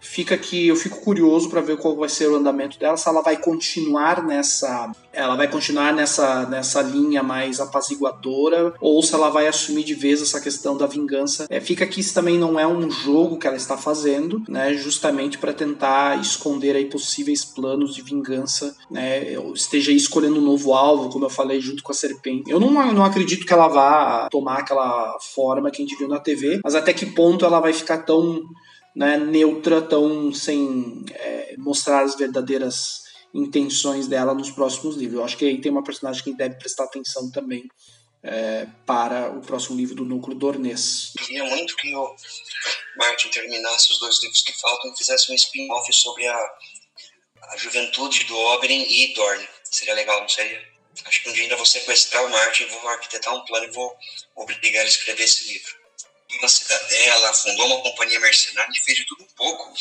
[0.00, 3.22] fica aqui, eu fico curioso para ver qual vai ser o andamento dela, se ela
[3.22, 9.46] vai continuar nessa, ela vai continuar nessa nessa linha mais apaziguadora ou se ela vai
[9.46, 11.46] assumir de vez essa questão da vingança.
[11.48, 15.38] É, fica que isso também não é um jogo que ela está fazendo, né, justamente
[15.38, 21.10] para tentar esconder aí possíveis planos de vingança, né, esteja aí escolhendo um novo alvo,
[21.10, 22.50] como eu falei junto com a serpente.
[22.50, 26.20] Eu não, não acredito que ela vá tomar aquela forma que a gente viu na
[26.20, 28.42] TV, mas até que ponto ela vai ficar tão
[28.96, 33.02] né, neutra, tão sem é, mostrar as verdadeiras
[33.34, 35.18] intenções dela nos próximos livros.
[35.18, 37.68] Eu acho que aí tem uma personagem que deve prestar atenção também
[38.22, 41.12] é, para o próximo livro do Núcleo Dornês.
[41.18, 42.16] Queria muito que o
[42.96, 46.50] Martin terminasse os dois livros que faltam e fizesse um spin-off sobre a,
[47.50, 49.46] a juventude do Oberyn e Dorne.
[49.64, 50.58] Seria legal, não seria?
[51.04, 53.94] Acho que um dia ainda vou sequestrar o Martin, vou arquitetar um plano e vou
[54.34, 55.85] obrigar ele a escrever esse livro
[56.38, 59.72] uma cidadela, fundou uma companhia mercenária, ele fez de tudo um pouco.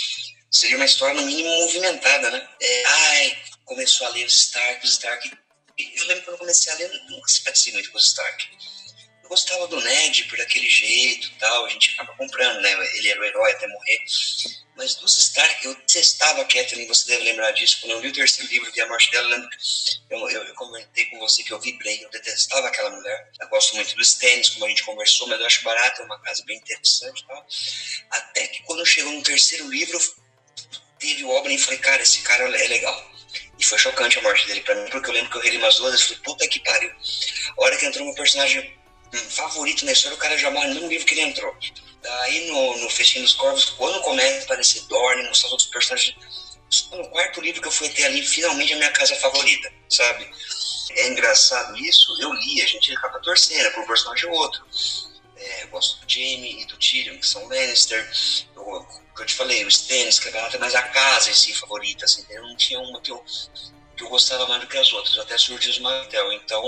[0.52, 2.48] Seria uma história, no mínimo, movimentada, né?
[2.62, 5.32] É, ai, começou a ler os Stark, os Stark.
[5.78, 8.50] Eu lembro quando eu comecei a ler, eu nunca parecia muito com os Stark.
[9.28, 12.72] Gostava do Ned por aquele jeito tal, a gente acaba comprando, né?
[12.96, 14.00] Ele era o herói até morrer.
[14.76, 17.80] Mas dos Stark, eu detestava a Kathleen, você deve lembrar disso.
[17.80, 19.50] Quando eu li o terceiro livro, vi a morte dela,
[20.10, 23.32] eu eu, eu, comentei com você que eu vibrei, eu detestava aquela mulher.
[23.40, 26.22] Eu gosto muito dos tênis, como a gente conversou, mas eu acho barato, é uma
[26.22, 27.48] casa bem interessante e tal.
[28.12, 29.98] Até que quando chegou no terceiro livro,
[31.00, 33.12] teve o Oberyn e falei, cara, esse cara é legal.
[33.58, 35.78] E foi chocante a morte dele pra mim, porque eu lembro que eu reli umas
[35.78, 36.92] duas e falei, puta que pariu.
[37.58, 38.78] A hora que entrou meu personagem
[39.30, 41.56] favorito na história, o cara morre no livro que ele entrou.
[42.02, 46.15] Daí no, no Festim dos Corvos, quando começa a aparecer Dorne, mostrar os outros personagens,
[46.91, 50.30] no quarto livro que eu fui ter ali, finalmente a minha casa favorita, sabe?
[50.91, 54.63] É engraçado isso, eu li, a gente acaba torcendo por um personagem ou outro.
[55.36, 58.10] É, eu gosto do Jamie e do Tyrion, que são Lannister.
[58.56, 62.06] Eu, que eu te falei, o Stannis, que é mais a casa em si favorita,
[62.06, 63.24] assim, eu não tinha uma que eu,
[63.96, 66.32] que eu gostava mais do que as outras, até surgiu os Martel.
[66.34, 66.63] Então,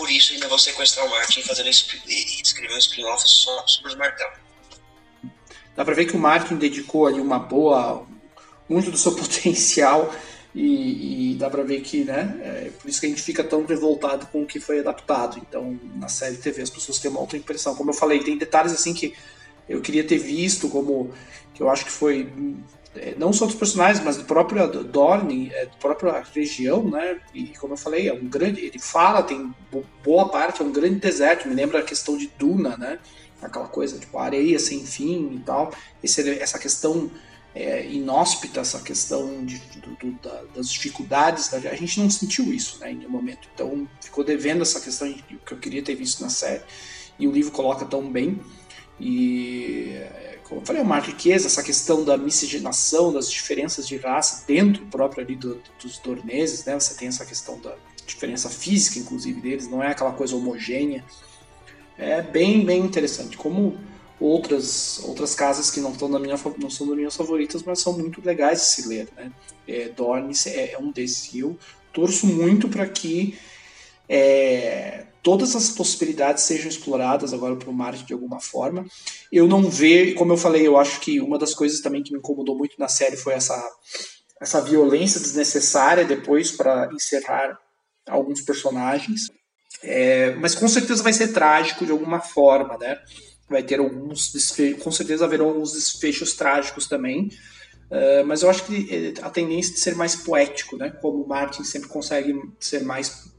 [0.00, 1.68] por isso ainda vou sequestrar o Martin e fazer um,
[2.08, 4.30] e escrever um spin-off só sobre os Martel.
[5.76, 8.06] Dá pra ver que o Martin dedicou ali uma boa,
[8.66, 10.10] muito do seu potencial
[10.54, 13.66] e, e dá pra ver que, né, é por isso que a gente fica tão
[13.66, 15.36] revoltado com o que foi adaptado.
[15.36, 17.74] Então, na série TV as pessoas têm uma outra impressão.
[17.74, 19.14] Como eu falei, tem detalhes assim que
[19.68, 21.12] eu queria ter visto, como
[21.52, 22.26] que eu acho que foi
[23.16, 27.20] não só dos personagens, mas do próprio Dorne, é, da própria região, né?
[27.32, 28.64] E como eu falei, é um grande.
[28.64, 29.54] Ele fala, tem
[30.02, 31.48] boa parte, é um grande deserto.
[31.48, 32.98] Me lembra a questão de Duna, né?
[33.40, 35.72] Aquela coisa, tipo, areia sem fim e tal.
[36.02, 37.08] Esse, essa questão
[37.54, 41.48] é, inóspita, essa questão de, do, do, da, das dificuldades.
[41.48, 42.90] Da, a gente não sentiu isso, né?
[42.90, 43.48] Em nenhum momento.
[43.54, 46.62] Então ficou devendo essa questão que eu queria ter visto na série.
[47.20, 48.40] E o livro coloca tão bem.
[48.98, 49.96] E
[50.50, 55.24] como eu falei, uma riqueza, essa questão da miscigenação, das diferenças de raça dentro próprio
[55.24, 56.74] ali do, dos torneses, né?
[56.74, 61.04] Você tem essa questão da diferença física, inclusive, deles, não é aquela coisa homogênea.
[61.96, 63.36] É bem, bem interessante.
[63.36, 63.78] Como
[64.18, 67.96] outras outras casas que não estão na minha não são das minhas favoritas, mas são
[67.96, 69.30] muito legais de se ler, né?
[69.68, 71.32] É, Dorne é, é um desses.
[71.32, 71.56] Eu
[71.92, 73.38] torço muito para que
[74.08, 78.84] é, todas as possibilidades sejam exploradas agora para o de alguma forma.
[79.30, 82.18] Eu não vejo, como eu falei, eu acho que uma das coisas também que me
[82.18, 83.62] incomodou muito na série foi essa,
[84.40, 87.58] essa violência desnecessária depois para encerrar
[88.08, 89.28] alguns personagens.
[89.82, 92.98] É, mas com certeza vai ser trágico de alguma forma, né?
[93.48, 97.30] Vai ter alguns desfechos, com certeza haverão alguns desfechos trágicos também.
[97.90, 100.90] Uh, mas eu acho que a tendência de ser mais poético, né?
[101.02, 103.32] Como o Martin sempre consegue ser mais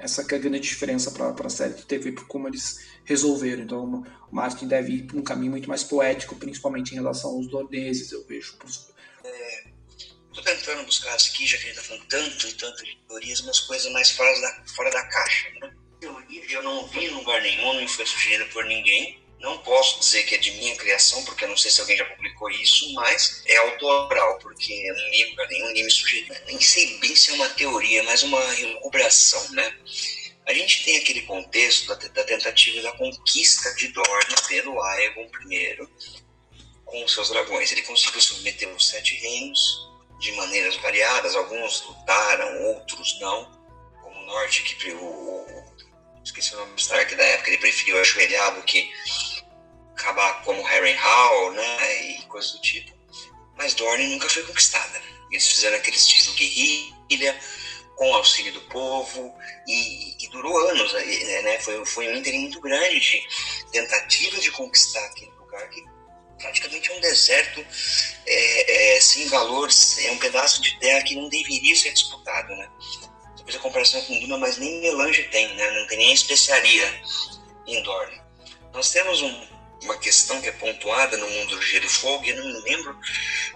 [0.00, 3.62] Essa é a grande diferença para a série de TV, por como eles resolveram.
[3.62, 7.46] Então, o Martin deve ir para um caminho muito mais poético, principalmente em relação aos
[7.46, 8.56] dorneses, eu vejo.
[9.22, 9.64] É,
[10.32, 13.40] tô tentando buscar aqui, já que a gente tá falando tanto e tanto de teorias,
[13.40, 15.50] umas coisas mais fora da, fora da caixa.
[15.60, 15.70] Né?
[16.00, 19.19] Teoria eu não vi em lugar nenhum, não foi sugerida por ninguém.
[19.40, 22.04] Não posso dizer que é de minha criação, porque eu não sei se alguém já
[22.04, 26.34] publicou isso, mas é autoral, porque eu não li lugar nenhum, me sugeriu.
[26.46, 29.74] Nem sei bem se é uma teoria, mas uma recuperação, né?
[30.46, 35.78] A gente tem aquele contexto da, da tentativa da conquista de Dorne pelo Aegon I
[36.84, 37.72] com seus dragões.
[37.72, 41.34] Ele conseguiu submeter os sete reinos de maneiras variadas.
[41.34, 43.50] Alguns lutaram, outros não.
[44.02, 45.46] Como o Norte, que o
[46.22, 48.90] esqueci o nome do Stark da época, ele preferiu ajoelhar do que
[50.00, 52.92] acabar como Harry Hall, né, e coisas do tipo.
[53.56, 55.02] Mas Dorne nunca foi conquistada.
[55.30, 57.38] Eles fizeram aquele estilo guerrilha,
[57.96, 59.34] com auxílio do povo,
[59.66, 60.92] e, e durou anos.
[60.94, 61.58] Né?
[61.60, 65.84] Foi, foi um ínterim muito grande de tentativa de conquistar aquele lugar que
[66.38, 67.64] praticamente é um deserto
[68.26, 72.48] é, é, sem valor, é um pedaço de terra que não deveria ser disputado.
[72.48, 72.68] Né?
[73.44, 75.70] Fez a comparação com Duna, mas nem melange tem, né?
[75.72, 77.02] não tem nem especiaria
[77.66, 78.18] em Dorne.
[78.72, 79.46] Nós temos um,
[79.82, 82.98] uma questão que é pontuada no mundo do gelo e fogo, eu não me lembro,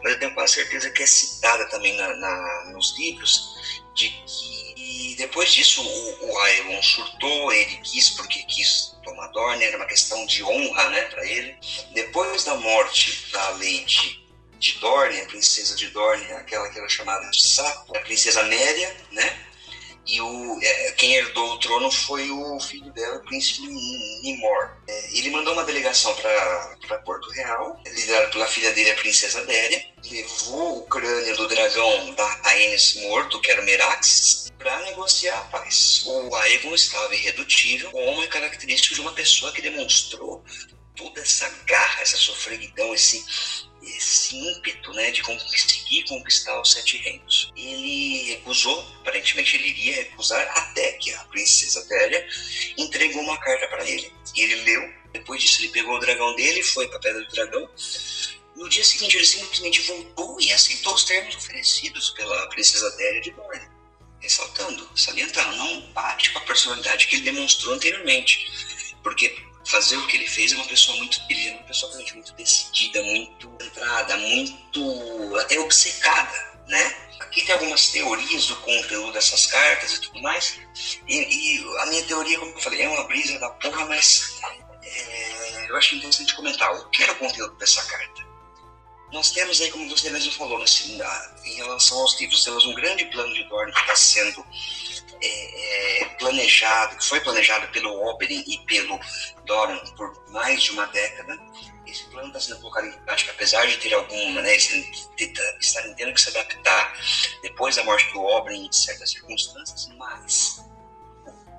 [0.02, 3.54] mas eu tenho quase certeza que é citada também na, na nos livros,
[3.94, 9.86] de que depois disso o, o surtou, ele quis porque quis tomar Dorne, era uma
[9.86, 11.56] questão de honra né, para ele.
[11.92, 14.24] Depois da morte da Lady
[14.58, 18.96] de Dorne, a princesa de Dorne, aquela que era chamada de Sapo, a princesa Méria,
[19.12, 19.46] né?
[20.06, 23.66] E o, é, quem herdou o trono foi o filho dela, o príncipe
[24.22, 24.76] Nimor.
[24.86, 29.82] É, ele mandou uma delegação para Porto Real, liderado pela filha dele, a princesa Déria,
[30.10, 35.44] levou o crânio do dragão da Aenis morto, que era o Meraxes, para negociar a
[35.44, 36.02] paz.
[36.06, 40.44] O Aegon estava irredutível, como é característico de uma pessoa que demonstrou
[40.94, 43.24] toda essa garra, essa sofreguidão, esse
[43.86, 47.52] esse ímpeto né, de conseguir conquistar os sete reinos.
[47.56, 52.26] Ele recusou, aparentemente ele iria recusar, até que a princesa Télia
[52.76, 54.12] entregou uma carta para ele.
[54.36, 57.70] Ele leu, depois disso ele pegou o dragão dele, foi para a Pedra do Dragão.
[58.56, 63.30] No dia seguinte ele simplesmente voltou e aceitou os termos oferecidos pela princesa Télia de
[63.32, 63.68] Dorne.
[64.20, 68.50] Ressaltando, salientando, não bate com a personalidade que ele demonstrou anteriormente.
[69.02, 72.14] Porque fazer o que ele fez é uma pessoa muito ele é uma pessoa realmente
[72.14, 76.96] muito decidida, muito centrada, muito até obcecada, né?
[77.20, 80.60] Aqui tem algumas teorias do conteúdo dessas cartas e tudo mais.
[81.08, 84.36] E, e a minha teoria, como eu falei, é uma brisa da porra, mas
[84.82, 88.24] é, eu acho interessante comentar o que era o conteúdo dessa carta.
[89.12, 90.98] Nós temos aí, como você mesmo falou, assim,
[91.44, 94.44] em relação aos livros, temos um grande plano de Dorne que está sendo
[95.26, 98.98] é, planejado, que foi planejado pelo Oberyn e pelo
[99.44, 101.38] Doran por mais de uma década.
[101.86, 106.20] Esse plano está sendo colocado em prática, apesar de ter alguma, né, estarem tendo que
[106.20, 106.98] se adaptar
[107.42, 110.64] depois da morte do Oberyn em certas circunstâncias, mas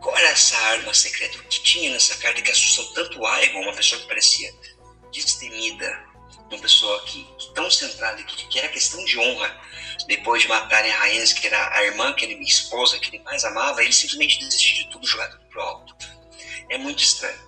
[0.01, 3.73] qual era essa arma secreta que tinha nessa carta que assustou tanto o Aegon, uma
[3.73, 4.53] pessoa que parecia
[5.11, 6.05] destemida,
[6.55, 9.61] uma pessoa que, que tão centrada, que, que era questão de honra,
[10.07, 13.43] depois de matarem a Rhaenys, que era a irmã, que ele, esposa, que ele mais
[13.43, 15.95] amava, ele simplesmente desistiu de tudo jogado pro alto.
[16.69, 17.39] É muito estranho.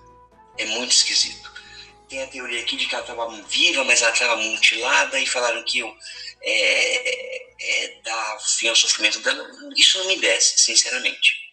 [0.58, 1.52] É muito esquisito.
[2.08, 5.62] Tem a teoria aqui de que ela estava viva, mas ela estava mutilada, e falaram
[5.64, 5.94] que eu
[6.42, 9.46] é, é, dar fim ao sofrimento dela.
[9.76, 11.47] Isso não me desce, sinceramente.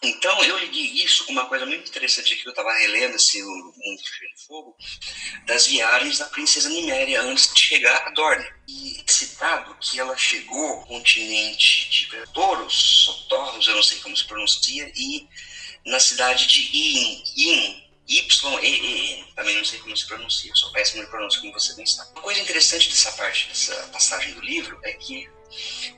[0.00, 3.72] Então, eu liguei isso com uma coisa muito interessante que eu estava relendo esse Mundo
[3.76, 4.76] Cheio de Fogo,
[5.44, 8.48] das viagens da princesa Niméria antes de chegar a Dorne.
[8.68, 14.16] E é citado que ela chegou ao continente de Toros, Toros, eu não sei como
[14.16, 15.28] se pronuncia, e
[15.84, 21.10] na cidade de In, In Y-E-E, também não sei como se pronuncia, sou péssimo de
[21.10, 22.12] pronúncia, como você bem sabe.
[22.12, 25.28] Uma coisa interessante dessa parte, dessa passagem do livro, é que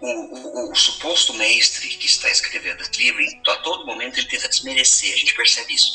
[0.00, 4.48] o, o, o, suposto mestre que está escrevendo esse livro, a todo momento ele tenta
[4.48, 5.92] desmerecer, a gente percebe isso,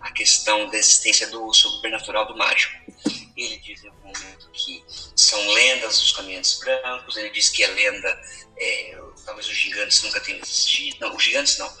[0.00, 2.74] a questão da existência do sobrenatural do mágico.
[3.36, 7.70] Ele diz em algum momento que são lendas dos caminhantes brancos, ele diz que a
[7.70, 8.20] lenda,
[8.58, 11.72] é, talvez os gigantes nunca tenham existido, não, os gigantes não,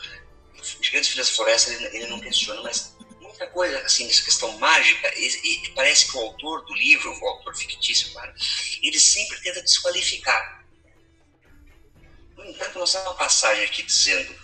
[0.60, 4.56] os gigantes filhos da floresta ele, ele não questiona, mas muita coisa assim, essa questão
[4.58, 8.32] mágica, e, e, parece que o autor do livro, o autor fictício, claro,
[8.82, 10.57] ele sempre tenta desqualificar
[12.38, 14.34] no entanto, nós temos uma passagem aqui dizendo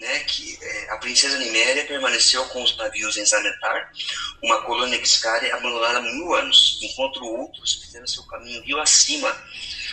[0.00, 3.92] né, que é, a princesa Niméria permaneceu com os navios em Zanetar,
[4.42, 9.28] uma colônia Giscari abandonada há mil anos, enquanto outros fizeram seu caminho rio acima,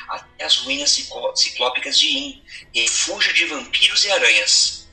[0.08, 0.92] até as ruínas
[1.36, 4.88] ciclópicas de In, refúgio de vampiros e aranhas.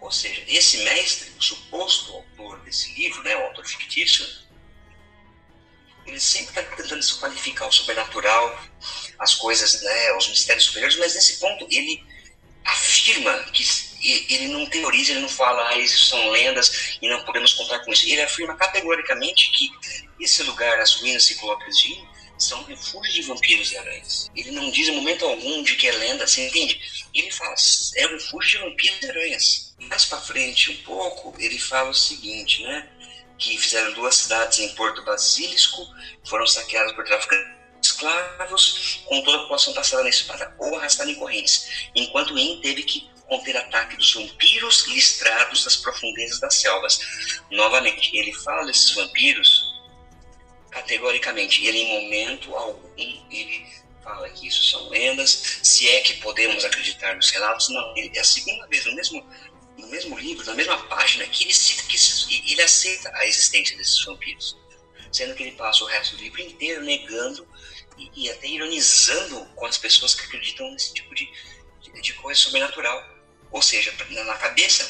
[0.00, 4.26] Ou seja, esse mestre, o suposto autor desse livro, né, o autor fictício,
[6.06, 8.62] ele sempre está tentando desqualificar o sobrenatural,
[9.18, 12.02] as coisas, né, os mistérios superiores, mas nesse ponto ele
[12.64, 13.64] afirma que
[14.02, 17.92] ele não teoriza, ele não fala, ah, isso são lendas e não podemos contar com
[17.92, 18.08] isso.
[18.08, 19.70] Ele afirma categoricamente que
[20.20, 22.04] esse lugar, as ruínas ciclopes de
[22.38, 24.30] são refúgios de vampiros e aranhas.
[24.34, 26.80] Ele não diz em momento algum de que é lenda, você entende?
[27.14, 27.54] Ele fala,
[27.96, 29.74] é um refúgio de vampiros e aranhas.
[29.78, 32.88] Mais para frente um pouco, ele fala o seguinte, né?
[33.38, 35.84] Que fizeram duas cidades em Porto Basílisco,
[36.24, 41.16] foram saqueadas por traficantes escravos, com toda a população passada na espada ou arrastada em
[41.16, 47.00] correntes, enquanto In teve que conter ataque dos vampiros listrados das profundezas das selvas.
[47.50, 49.72] Novamente, ele fala desses vampiros
[50.70, 51.64] categoricamente.
[51.64, 53.66] Ele, em momento algum, ele
[54.02, 57.68] fala que isso são lendas, se é que podemos acreditar nos relatos.
[57.70, 59.26] Não, é a segunda vez, no mesmo,
[59.82, 64.02] no mesmo livro, na mesma página, que ele cita que ele aceita a existência desses
[64.04, 64.56] vampiros.
[65.10, 67.46] Sendo que ele passa o resto do livro inteiro negando
[67.98, 71.30] e, e até ironizando com as pessoas que acreditam nesse tipo de,
[71.82, 73.04] de, de coisa sobrenatural.
[73.50, 74.88] Ou seja, na, na cabeça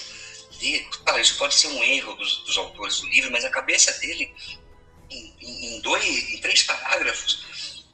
[0.60, 3.92] dele, claro, isso pode ser um erro dos, dos autores do livro, mas a cabeça
[3.98, 4.32] dele
[5.10, 7.84] em, em, dois, em três parágrafos,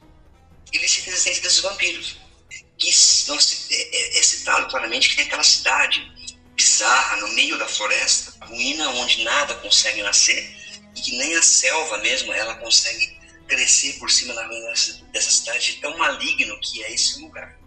[0.71, 2.17] ele cita a existência desses vampiros.
[2.77, 5.99] Que é, é, é citado claramente que tem aquela cidade
[6.59, 10.57] bizarra no meio da floresta, ruína onde nada consegue nascer
[10.93, 14.73] e que nem a selva mesmo ela consegue crescer por cima da ruína
[15.13, 17.57] dessa cidade, tão maligno que é esse lugar.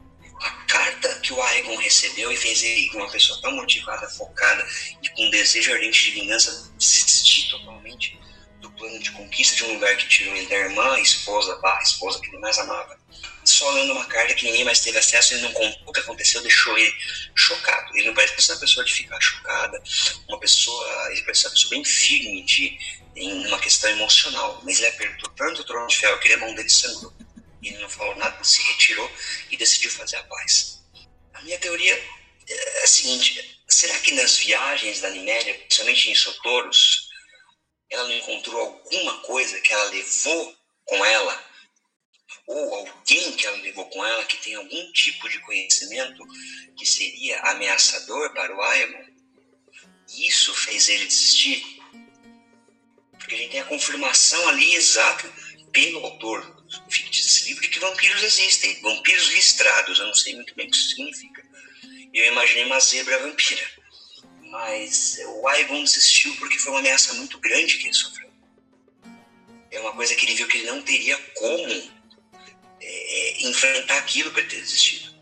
[0.43, 4.67] A carta que o Aegon recebeu e fez ele, uma pessoa tão motivada, focada
[5.03, 8.21] e com um desejo ardente de vingança, desistir totalmente
[8.83, 12.29] plano de conquista de um lugar que tirou ele da irmã, esposa, barra esposa que
[12.29, 12.99] ele mais amava.
[13.45, 16.41] Só lendo uma carta que ninguém mais teve acesso, ele não contou o que aconteceu,
[16.43, 16.95] deixou ele
[17.35, 17.97] chocado.
[17.97, 19.83] Ele não parece uma pessoa de ficar chocada,
[20.29, 22.79] uma pessoa, ele parece uma pessoa bem firme de,
[23.17, 26.55] em uma questão emocional, mas ele apertou tanto o trono de ferro que a mão
[26.55, 27.13] dele sangrou.
[27.63, 29.11] Ele não falou nada, se retirou
[29.51, 30.83] e decidiu fazer a paz.
[31.35, 31.95] A minha teoria
[32.49, 37.09] é a seguinte: será que nas viagens da Niméria, principalmente em Sotoros,
[37.91, 41.52] ela não encontrou alguma coisa que ela levou com ela,
[42.47, 46.27] ou alguém que ela levou com ela que tem algum tipo de conhecimento
[46.77, 49.05] que seria ameaçador para o Aemon,
[50.19, 51.81] isso fez ele desistir.
[53.19, 55.33] Porque a gente tem a confirmação ali exata
[55.73, 60.55] pelo autor fictício desse livro de que vampiros existem, vampiros listrados, eu não sei muito
[60.55, 61.43] bem o que isso significa.
[62.13, 63.83] Eu imaginei uma zebra vampira
[64.53, 68.31] mas o Aegon desistiu porque foi uma ameaça muito grande que ele sofreu.
[69.71, 71.89] É uma coisa que ele viu que ele não teria como é,
[73.43, 75.13] enfrentar aquilo para ter desistido.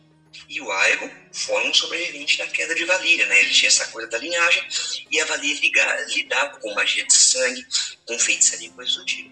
[0.48, 3.38] E o Aegon foi um sobrevivente da queda de Valíria, né?
[3.40, 4.66] Ele tinha essa coisa da linhagem
[5.08, 7.64] e a Valíria lidava com magia de sangue,
[8.04, 9.30] com feitiçaria e coisas do tipo.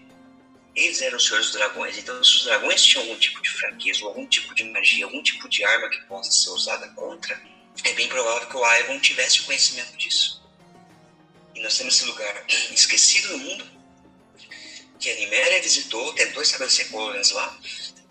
[0.75, 4.05] Eles eram os senhores dos dragões, então se os dragões tinham algum tipo de fraqueza,
[4.05, 7.41] algum tipo de magia, algum tipo de arma que possa ser usada contra,
[7.83, 10.41] é bem provável que o Ivan tivesse o conhecimento disso.
[11.53, 13.67] E nós temos esse lugar esquecido no mundo,
[14.99, 17.57] que a Niméria visitou, tentou estabelecer colônias lá,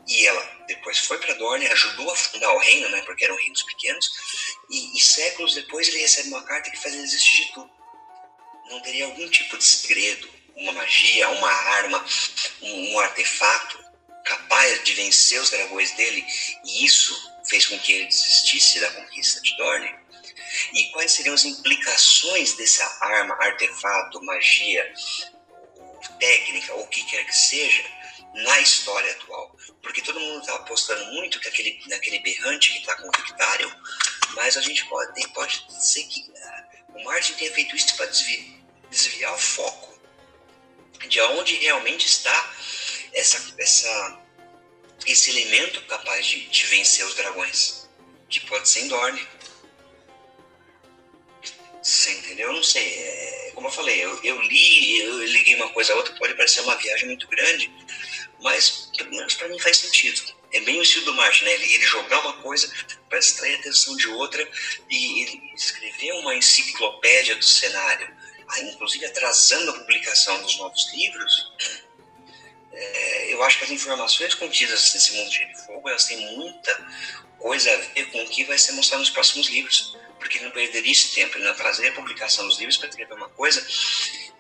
[0.09, 3.63] e ela depois foi para Dorne, ajudou a fundar o reino, né, porque eram reinos
[3.63, 4.11] pequenos,
[4.71, 7.71] e, e séculos depois ele recebe uma carta que faz ele desistir de tudo.
[8.71, 12.05] Não teria algum tipo de segredo, uma magia, uma arma,
[12.63, 13.79] um, um artefato
[14.25, 16.25] capaz de vencer os dragões dele,
[16.65, 17.15] e isso
[17.47, 19.95] fez com que ele desistisse da conquista de Dorne?
[20.73, 24.93] E quais seriam as implicações dessa arma, artefato, magia,
[26.19, 27.85] técnica, ou o que quer que seja,
[28.43, 29.57] na história atual?
[29.83, 33.71] Porque todo mundo está apostando muito que aquele, naquele berrante que está com o Victarion,
[34.35, 38.47] mas a gente pode, pode ser que uh, o Martin tenha feito isso para desviar,
[38.91, 39.99] desviar o foco
[41.09, 42.55] de onde realmente está
[43.13, 44.21] essa, essa
[45.07, 47.89] esse elemento capaz de, de vencer os dragões,
[48.29, 49.27] que pode ser em Dorne.
[51.83, 52.49] Você entendeu?
[52.49, 52.85] Eu não sei.
[52.85, 56.61] É, como eu falei, eu, eu, li, eu liguei uma coisa a outra, pode parecer
[56.61, 57.73] uma viagem muito grande,
[58.41, 60.37] mas pelo menos para mim faz sentido.
[60.53, 61.53] É bem o estilo do Martin, né?
[61.53, 62.73] Ele, ele jogar uma coisa
[63.09, 64.49] para extrair a atenção de outra
[64.89, 68.17] e ele escrever uma enciclopédia do cenário,
[68.63, 71.53] inclusive atrasando a publicação dos novos livros
[72.79, 76.87] é, eu acho que as informações contidas nesse mundo de fogo elas têm muita
[77.37, 80.53] coisa a ver com o que vai ser mostrado nos próximos livros, porque ele não
[80.53, 83.67] perderia esse tempo, ele não trazer a publicação dos livros para escrever uma coisa,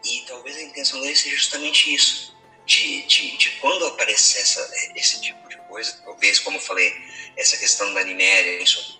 [0.05, 2.37] e talvez a intenção dele seja justamente isso,
[2.69, 6.95] de, de, de quando aparecer essa, esse tipo de coisa, talvez, como eu falei,
[7.35, 8.99] essa questão da Niméria, isso,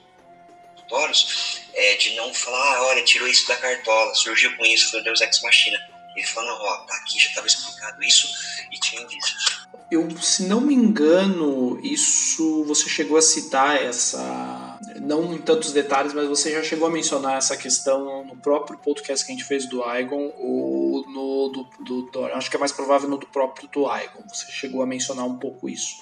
[0.89, 5.01] Doros é, de não falar, ah, olha, tirou isso da cartola, surgiu com isso, foi
[5.01, 5.79] o Deus Ex Machina.
[6.17, 8.27] Ele falou, ó, tá aqui, já estava explicado isso
[8.73, 9.69] e tinha indícios.
[9.91, 14.68] Eu, se não me engano, isso você chegou a citar essa.
[15.01, 19.25] Não em tantos detalhes, mas você já chegou a mencionar essa questão no próprio podcast
[19.25, 22.73] que a gente fez do Igon ou no do, do, do acho que é mais
[22.73, 24.23] provável no do próprio do Igon.
[24.29, 25.97] Você chegou a mencionar um pouco isso.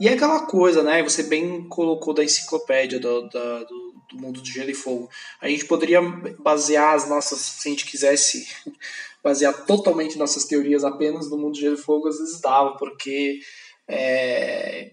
[0.00, 1.02] E é aquela coisa, né?
[1.02, 3.64] Você bem colocou da enciclopédia do, do,
[4.10, 5.08] do mundo de Gelo e Fogo.
[5.40, 6.00] A gente poderia
[6.38, 8.48] basear as nossas, se a gente quisesse
[9.22, 13.38] basear totalmente nossas teorias apenas no mundo de Gelo e Fogo, às vezes dava, porque
[13.86, 14.92] é,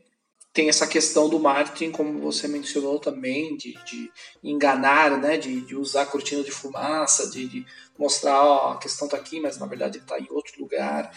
[0.54, 4.12] tem essa questão do marketing, como você mencionou também, de, de
[4.44, 7.66] enganar, né, de, de, usar cortina de fumaça, de, de
[7.98, 11.12] mostrar ó, a questão está aqui, mas na verdade está em outro lugar.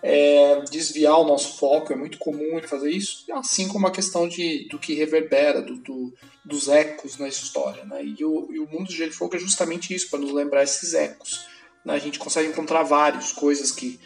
[0.00, 4.28] É, desviar o nosso foco, é muito comum ele fazer isso, assim como a questão
[4.28, 6.14] de, do que reverbera, do, do
[6.44, 7.84] dos ecos na história.
[7.84, 8.04] Né?
[8.04, 10.94] E, o, e o mundo de Gelo Fogo é justamente isso, para nos lembrar esses
[10.94, 11.46] ecos
[11.88, 13.98] né, a gente consegue encontrar várias coisas que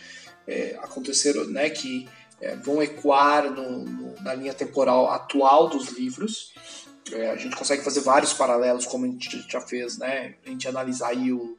[0.46, 2.08] é, aconteceram, né, que
[2.42, 6.52] é, vão ecoar no, no, na linha temporal atual dos livros.
[7.12, 10.34] É, a gente consegue fazer vários paralelos, como a gente já fez, né?
[10.44, 11.56] A gente analisar aí o,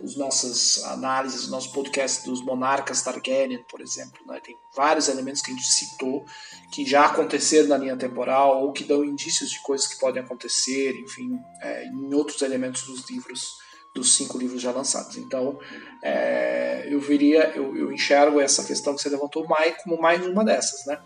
[0.00, 4.18] os nossas análises, os nossos podcasts dos monarcas Targaryen, por exemplo.
[4.26, 4.40] Né?
[4.42, 6.24] Tem vários elementos que a gente citou
[6.72, 10.92] que já aconteceram na linha temporal ou que dão indícios de coisas que podem acontecer,
[11.00, 15.16] enfim, é, em outros elementos dos livros dos cinco livros já lançados.
[15.16, 15.58] Então,
[16.02, 20.44] é, eu viria, eu, eu, enxergo essa questão que você levantou mais como mais uma
[20.44, 21.00] dessas, né?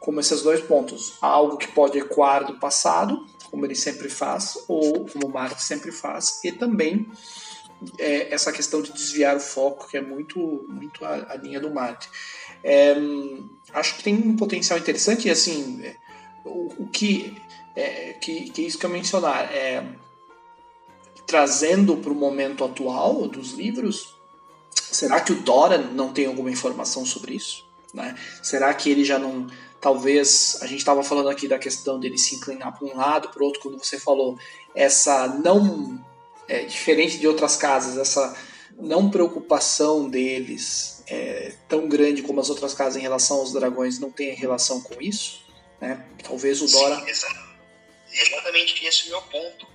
[0.00, 5.06] Como esses dois pontos, algo que pode ecoar do passado, como ele sempre faz, ou
[5.06, 7.08] como Marte sempre faz, e também
[7.98, 11.72] é, essa questão de desviar o foco, que é muito, muito a, a linha do
[11.72, 12.08] Marte.
[12.62, 12.94] É,
[13.72, 15.96] acho que tem um potencial interessante, e assim, é,
[16.44, 17.40] o, o que,
[17.74, 19.84] é, que, que isso que eu mencionar, é
[21.26, 24.14] trazendo para o momento atual dos livros,
[24.74, 27.64] será que o Dora não tem alguma informação sobre isso?
[27.92, 28.16] Né?
[28.42, 29.46] Será que ele já não.
[29.80, 33.42] Talvez a gente estava falando aqui da questão dele se inclinar para um lado, para
[33.42, 34.38] o outro, como você falou,
[34.74, 36.02] essa não.
[36.46, 38.36] É, diferente de outras casas, essa
[38.78, 44.10] não preocupação deles é, tão grande como as outras casas em relação aos dragões não
[44.10, 45.42] tenha relação com isso.
[45.80, 46.04] Né?
[46.22, 46.96] Talvez o Dora.
[46.96, 47.32] Sim,
[48.12, 49.73] exatamente esse é o meu ponto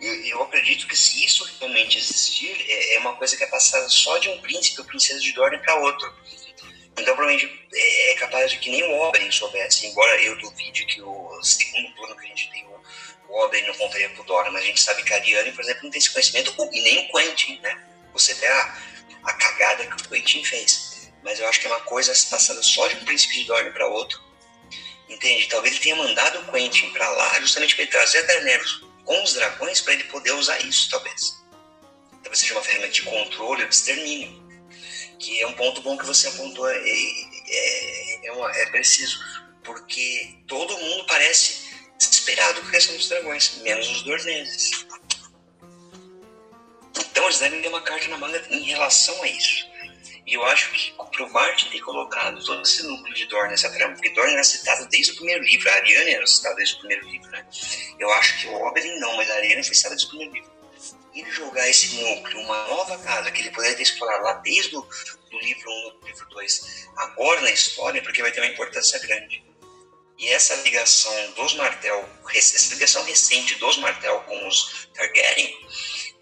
[0.00, 3.88] eu, eu acredito que se isso realmente existir, é, é, uma coisa que é passada
[3.88, 6.12] só de um príncipe ou princesa de Dorne para outro.
[6.92, 11.02] Então, provavelmente, é, é capaz de que nem o Oberyn soubesse, embora eu duvide que
[11.02, 12.82] o segundo plano que a gente tem, o,
[13.28, 15.84] o Oberyn não contaria pro Dorne, mas a gente sabe que a Ariane, por exemplo,
[15.84, 17.84] não tem esse conhecimento, e nem o Quentin, né?
[18.12, 18.78] Você vê a,
[19.24, 21.10] a cagada que o Quentin fez.
[21.22, 23.86] Mas eu acho que é uma coisa passada só de um príncipe de Dorne para
[23.88, 24.22] outro.
[25.08, 25.48] Entende?
[25.48, 29.22] Talvez ele tenha mandado o Quentin para lá justamente para ele trazer a Daenerys com
[29.22, 31.42] os dragões para ele poder usar isso, talvez.
[32.22, 34.46] Talvez seja uma ferramenta de controle ou de extermínio.
[35.18, 39.18] Que é um ponto bom que você apontou, é, é, é, uma, é preciso.
[39.64, 44.86] Porque todo mundo parece desesperado com a questão dos dragões, menos os dorneses.
[47.10, 49.66] Então eles devem ter uma carta na manga em relação a isso.
[50.28, 53.94] E eu acho que pro Martin ter colocado todo esse núcleo de Dorne nessa trama,
[53.94, 57.08] porque Dorne era citado desde o primeiro livro, a Ariane era citada desde o primeiro
[57.08, 57.46] livro, né?
[57.98, 60.50] Eu acho que o Oberyn não, mas a Ariane foi citada desde o primeiro livro.
[61.14, 64.82] Ele jogar esse núcleo, uma nova casa que ele poderia ter explorado lá desde o
[65.30, 69.42] do livro 1 do livro 2, agora na história, porque vai ter uma importância grande.
[70.18, 75.56] E essa ligação dos Martel, essa ligação recente dos Martel com os Targaryen,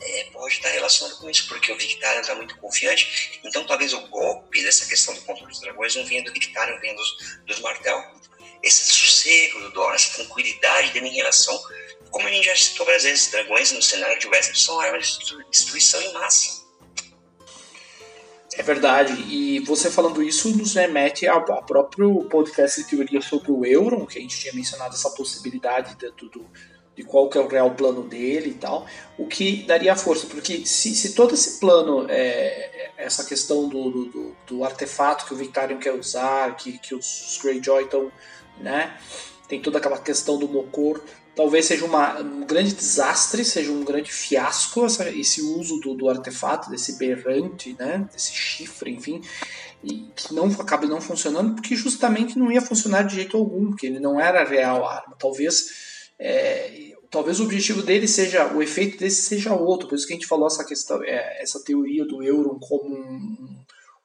[0.01, 3.41] é, pode estar relacionado com isso, porque o Victarion está muito confiante.
[3.45, 6.95] Então, talvez o golpe dessa questão do controle dos dragões não venha do Victarion, venha
[6.95, 8.03] dos, dos Martel.
[8.63, 11.59] Esse sossego do Dor, essa tranquilidade dele em relação,
[12.11, 15.51] como a gente já citou várias vezes, dragões no cenário de Westeros são armas de
[15.51, 16.67] destruição em massa.
[18.55, 23.51] É verdade, e você falando isso nos remete ao, ao próprio podcast de teoria sobre
[23.51, 26.51] o Euron, que a gente tinha mencionado essa possibilidade de, do,
[26.97, 28.87] de qual que é o real plano dele e tal,
[29.19, 34.37] o que daria força, porque se, se todo esse plano, é, essa questão do, do,
[34.47, 38.11] do, artefato que o Victarion quer usar, que, que os Greyjoy estão,
[38.59, 38.97] né,
[39.47, 41.03] tem toda aquela questão do Mokor,
[41.35, 46.09] talvez seja uma, um grande desastre, seja um grande fiasco essa, esse uso do, do
[46.09, 49.21] artefato, desse berrante, né, desse chifre, enfim,
[49.85, 53.87] e que não acabe não funcionando, porque justamente não ia funcionar de jeito algum, porque
[53.87, 55.85] ele não era real arma, talvez
[56.19, 60.17] é, talvez o objetivo dele seja, o efeito desse seja outro, por isso que a
[60.17, 63.57] gente falou essa questão, é, essa teoria do Euron como um,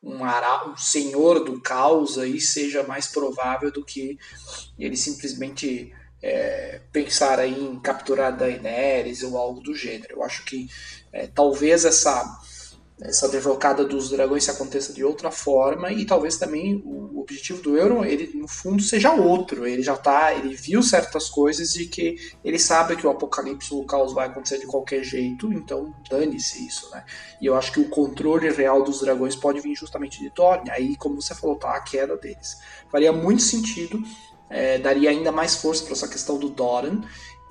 [0.03, 4.17] um, ara, um senhor do caos aí seja mais provável do que
[4.77, 10.15] ele simplesmente é, pensar aí em capturar Daenerys ou algo do gênero.
[10.17, 10.69] Eu acho que
[11.11, 12.39] é, talvez essa
[13.01, 17.75] essa derrocada dos dragões se aconteça de outra forma e talvez também o objetivo do
[17.75, 19.65] Euron ele no fundo seja outro.
[19.65, 23.83] Ele já tá ele viu certas coisas de que ele sabe que o apocalipse o
[23.85, 27.03] caos vai acontecer de qualquer jeito então dane-se isso né?
[27.41, 30.95] E eu acho que o controle real dos dragões pode vir justamente de Dorne aí
[30.95, 32.59] como você falou tá a queda deles.
[32.91, 34.01] Faria muito sentido
[34.47, 37.01] é, daria ainda mais força para essa questão do Doran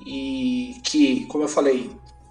[0.07, 1.91] e que, como eu falei,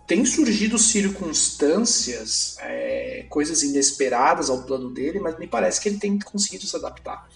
[0.09, 6.17] tem surgido circunstâncias, é, coisas inesperadas ao plano dele, mas me parece que ele tem
[6.17, 7.29] conseguido se adaptar.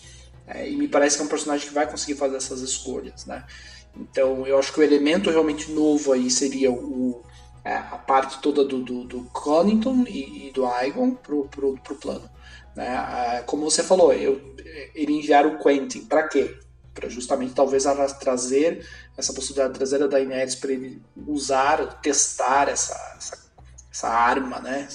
[0.47, 3.45] É, e me parece que é um personagem que vai conseguir fazer essas escolhas, né?
[3.95, 7.21] Então eu acho que o elemento realmente novo aí seria o,
[7.63, 11.95] é, a parte toda do, do, do Connington e, e, do Aegon pro, pro, pro
[11.95, 12.28] plano.
[12.76, 12.88] Né?
[12.88, 14.41] É, como você falou, eu,
[14.95, 16.57] ele enviar o Quentin, para quê?
[16.93, 17.85] Para justamente talvez
[18.19, 18.85] trazer
[19.17, 23.37] essa possibilidade de trazer a Daenerys para ele usar, testar essa, essa,
[23.91, 24.87] essa arma, né,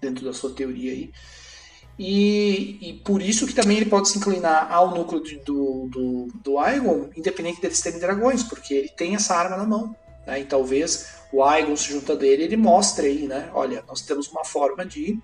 [0.00, 1.12] dentro da sua teoria aí.
[1.98, 6.28] E, e, por isso que também ele pode se inclinar ao núcleo de, do, do,
[6.42, 9.94] do Aegon, independente deles terem dragões, porque ele tem essa arma na mão.
[10.26, 10.40] Né?
[10.40, 13.50] E talvez o Aegon se junta dele ele mostre aí, né?
[13.52, 15.18] Olha, nós temos uma forma de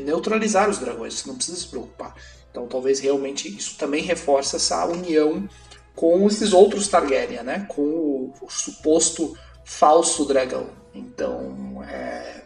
[0.00, 2.14] neutralizar os dragões, você não precisa se preocupar.
[2.54, 5.48] Então talvez realmente isso também reforce essa união
[5.92, 7.66] com esses outros Targaryen, né?
[7.68, 10.70] Com o, o suposto falso dragão.
[10.94, 12.42] Então, é,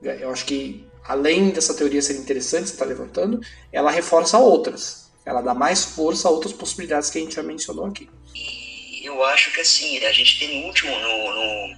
[0.00, 3.40] eu acho que além dessa teoria ser interessante, você está levantando,
[3.72, 5.10] ela reforça outras.
[5.26, 8.08] Ela dá mais força a outras possibilidades que a gente já mencionou aqui.
[8.32, 11.74] E eu acho que assim, a gente tem no último, no,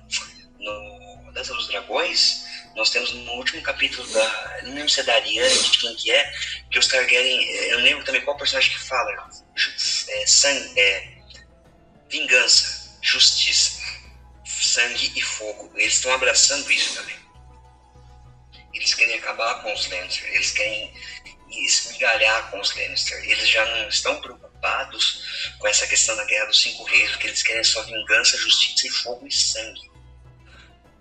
[0.59, 2.44] no, no Dança dos Dragões,
[2.75, 4.63] nós temos no último capítulo da.
[4.65, 6.33] Não lembro se é da Ariane, de quem que é,
[6.71, 7.45] que os Targaryen.
[7.69, 9.31] Eu não lembro também qual personagem que fala.
[10.09, 11.19] É, sangue, é,
[12.11, 13.81] vingança, justiça,
[14.45, 15.73] sangue e fogo.
[15.77, 17.17] Eles estão abraçando isso também.
[18.73, 20.93] Eles querem acabar com os Lannister, eles querem
[21.49, 23.17] esmigalhar com os Lannister.
[23.25, 27.29] Eles já não estão preocupados com essa questão da Guerra dos Cinco Reis, o que
[27.29, 29.94] eles querem só vingança, justiça e fogo e sangue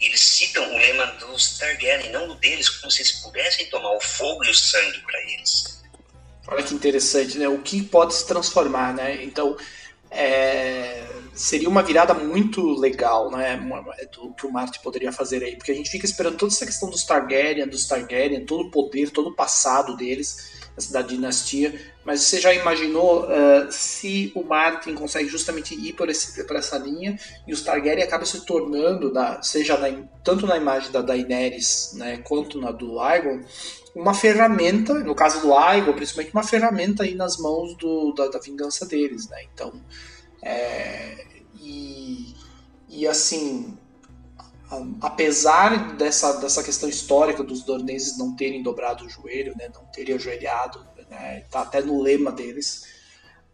[0.06, 4.01] eles citam o lema dos Targaryen, não o deles, como se eles pudessem tomar o
[4.01, 5.82] fogo e o sangue para eles.
[6.47, 7.47] Olha que interessante, né?
[7.47, 9.24] O que pode se transformar, né?
[9.24, 9.56] Então,
[10.12, 11.06] é...
[11.34, 13.58] seria uma virada muito legal, né?
[14.12, 16.89] Do que o Marte poderia fazer aí, porque a gente fica esperando toda essa questão
[16.89, 20.53] dos Targaryen, dos Targaryen, todo o poder, todo o passado deles
[20.91, 21.80] da dinastia.
[22.05, 26.78] Mas você já imaginou uh, se o Martin consegue justamente ir por, esse, por essa
[26.78, 27.17] linha
[27.47, 32.17] e os Targaryen acaba se tornando, na, seja na, tanto na imagem da Daenerys né,
[32.17, 33.41] quanto na do Aegon,
[33.95, 38.39] uma ferramenta, no caso do Aegon, principalmente uma ferramenta aí nas mãos do, da, da
[38.39, 39.30] vingança deles.
[39.30, 39.45] Né?
[39.53, 39.71] Então,
[40.41, 41.26] é,
[41.61, 42.36] e,
[42.89, 43.78] e assim,
[45.01, 50.15] apesar dessa, dessa questão histórica dos dorneses não terem dobrado o joelho, né, não terem
[50.15, 52.86] ajoelhado, né, tá até no lema deles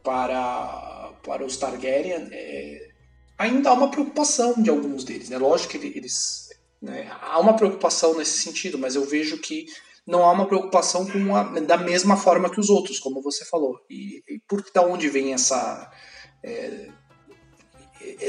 [0.04, 2.90] para, para os Targaryen, é,
[3.38, 5.30] ainda há uma preocupação de alguns deles.
[5.30, 5.38] Né?
[5.38, 6.50] Lógico que eles.
[6.82, 9.66] Né, há uma preocupação nesse sentido, mas eu vejo que
[10.08, 13.80] não há uma preocupação com a, da mesma forma que os outros, como você falou.
[13.90, 15.92] E, e por da onde vem essa.
[16.44, 16.90] É,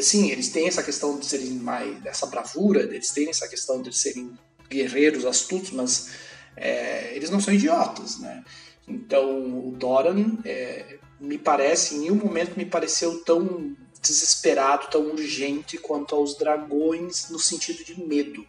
[0.02, 3.94] sim, eles têm essa questão de serem mais dessa bravura, eles têm essa questão de
[3.96, 4.32] serem
[4.68, 6.10] guerreiros, astutos, mas
[6.56, 8.44] é, eles não são idiotas, né?
[8.86, 15.76] Então o Doran é, me parece, em nenhum momento me pareceu tão desesperado, tão urgente
[15.76, 18.46] quanto aos dragões no sentido de medo,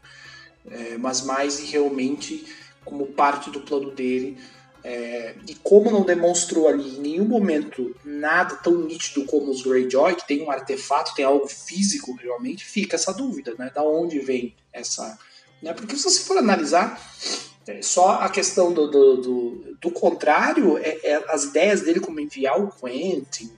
[0.70, 2.46] é, mas mais realmente
[2.86, 4.38] como parte do plano dele
[4.84, 10.16] é, e como não demonstrou ali em nenhum momento nada tão nítido como os Greyjoy,
[10.16, 13.72] que tem um artefato, tem algo físico realmente, fica essa dúvida, né?
[13.74, 15.18] Da onde vem essa.
[15.62, 15.74] Né?
[15.74, 17.00] Porque se você for analisar,
[17.68, 22.20] é, só a questão do, do, do, do contrário, é, é, as ideias dele como
[22.20, 23.52] enviar o Quentin,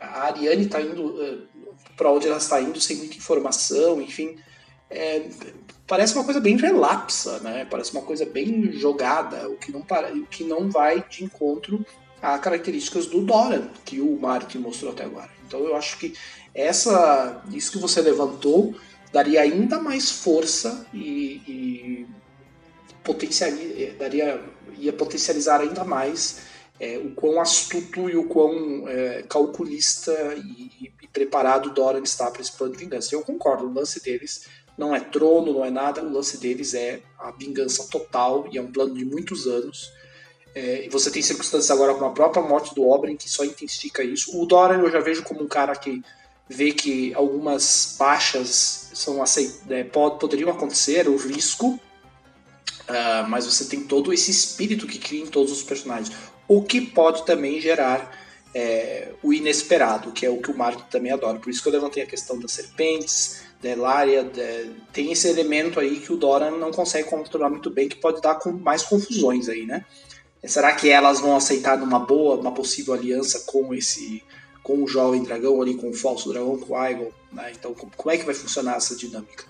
[0.00, 1.46] a Ariane está indo uh,
[1.96, 4.36] para onde ela está indo sem muita informação, enfim.
[4.94, 5.28] É,
[5.86, 7.66] parece uma coisa bem relapsa, né?
[7.68, 11.84] Parece uma coisa bem jogada, o que não, para, o que não vai de encontro
[12.22, 15.30] a características do Doran, que o Martin mostrou até agora.
[15.46, 16.14] Então eu acho que
[16.54, 18.74] essa, isso que você levantou
[19.12, 22.06] daria ainda mais força e, e
[23.02, 24.40] potencializa, daria,
[24.78, 26.40] ia potencializar ainda mais
[26.80, 32.42] é, o quão astuto e o quão é, calculista e, e, preparado Doran está para
[32.42, 33.14] esse plano de vingança.
[33.14, 37.00] Eu concordo, o lance deles não é trono, não é nada, o lance deles é
[37.18, 39.92] a vingança total e é um plano de muitos anos.
[40.54, 44.04] É, e você tem circunstâncias agora com a própria morte do Oberyn que só intensifica
[44.04, 44.40] isso.
[44.40, 46.02] O Doran eu já vejo como um cara que
[46.48, 49.22] vê que algumas baixas são
[49.70, 55.26] é, poderiam acontecer, o risco, uh, mas você tem todo esse espírito que cria em
[55.26, 56.14] todos os personagens,
[56.46, 58.12] o que pode também gerar
[58.54, 61.38] é, o inesperado, que é o que o Marco também adora.
[61.38, 64.30] Por isso que eu levantei a questão das serpentes, da Elaria,
[64.92, 68.34] tem esse elemento aí que o Dora não consegue controlar muito bem, que pode dar
[68.34, 69.86] com mais confusões aí, né?
[70.44, 74.22] Será que elas vão aceitar numa boa, uma possível aliança com esse
[74.62, 77.52] com o jovem dragão ali, com o falso dragão, com o Aegon, né?
[77.58, 79.44] Então, como é que vai funcionar essa dinâmica?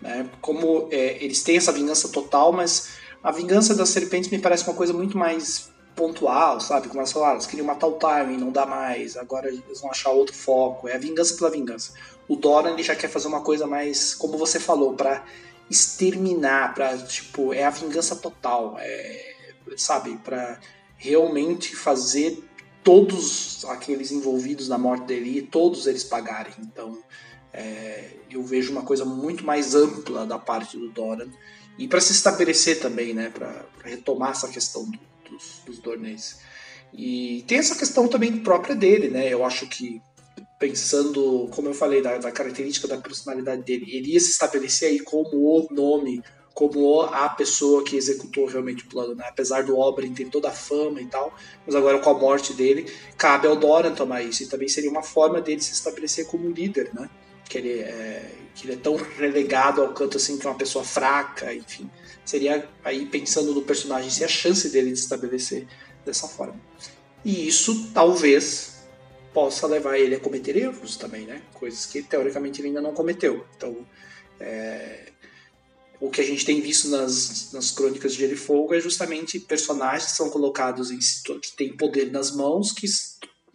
[0.00, 0.28] Né?
[0.40, 2.90] Como é, eles têm essa vingança total, mas
[3.22, 6.88] a vingança das serpentes me parece uma coisa muito mais pontual, sabe?
[6.88, 10.10] Como elas falaram, eles queriam matar o Tywin, não dá mais, agora eles vão achar
[10.10, 11.94] outro foco, é a vingança pela vingança.
[12.28, 15.24] O Doran ele já quer fazer uma coisa mais, como você falou, para
[15.70, 19.34] exterminar, para tipo, é a vingança total, é,
[19.76, 20.16] sabe?
[20.18, 20.58] Para
[20.96, 22.42] realmente fazer
[22.82, 26.54] todos aqueles envolvidos na morte dele, todos eles pagarem.
[26.58, 26.98] Então,
[27.52, 31.28] é, eu vejo uma coisa muito mais ampla da parte do Doran
[31.78, 34.98] e para se estabelecer também, né, para retomar essa questão do,
[35.30, 36.38] dos, dos.
[36.92, 39.28] E tem essa questão também própria dele, né?
[39.28, 40.00] Eu acho que
[40.58, 45.00] pensando, como eu falei, da, da característica da personalidade dele, ele ia se estabelecer aí
[45.00, 46.22] como o nome
[46.54, 49.24] como a pessoa que executou realmente o plano, né?
[49.28, 51.36] Apesar do Oberyn ter toda a fama e tal,
[51.66, 52.86] mas agora com a morte dele,
[53.18, 56.90] cabe ao Doran tomar isso, e também seria uma forma dele se estabelecer como líder,
[56.94, 57.10] né?
[57.48, 60.84] Que ele é, que ele é tão relegado ao canto assim, que é uma pessoa
[60.84, 61.90] fraca, enfim.
[62.24, 65.66] Seria aí pensando no personagem, se a chance dele de se estabelecer
[66.06, 66.60] dessa forma.
[67.24, 68.73] E isso talvez
[69.34, 71.42] possa levar ele a cometer erros também, né?
[71.52, 73.44] Coisas que teoricamente ele ainda não cometeu.
[73.56, 73.84] Então,
[74.40, 75.12] é,
[76.00, 79.40] o que a gente tem visto nas, nas crônicas de Gelo e Fogo é justamente
[79.40, 82.86] personagens que são colocados em que têm poder nas mãos, que,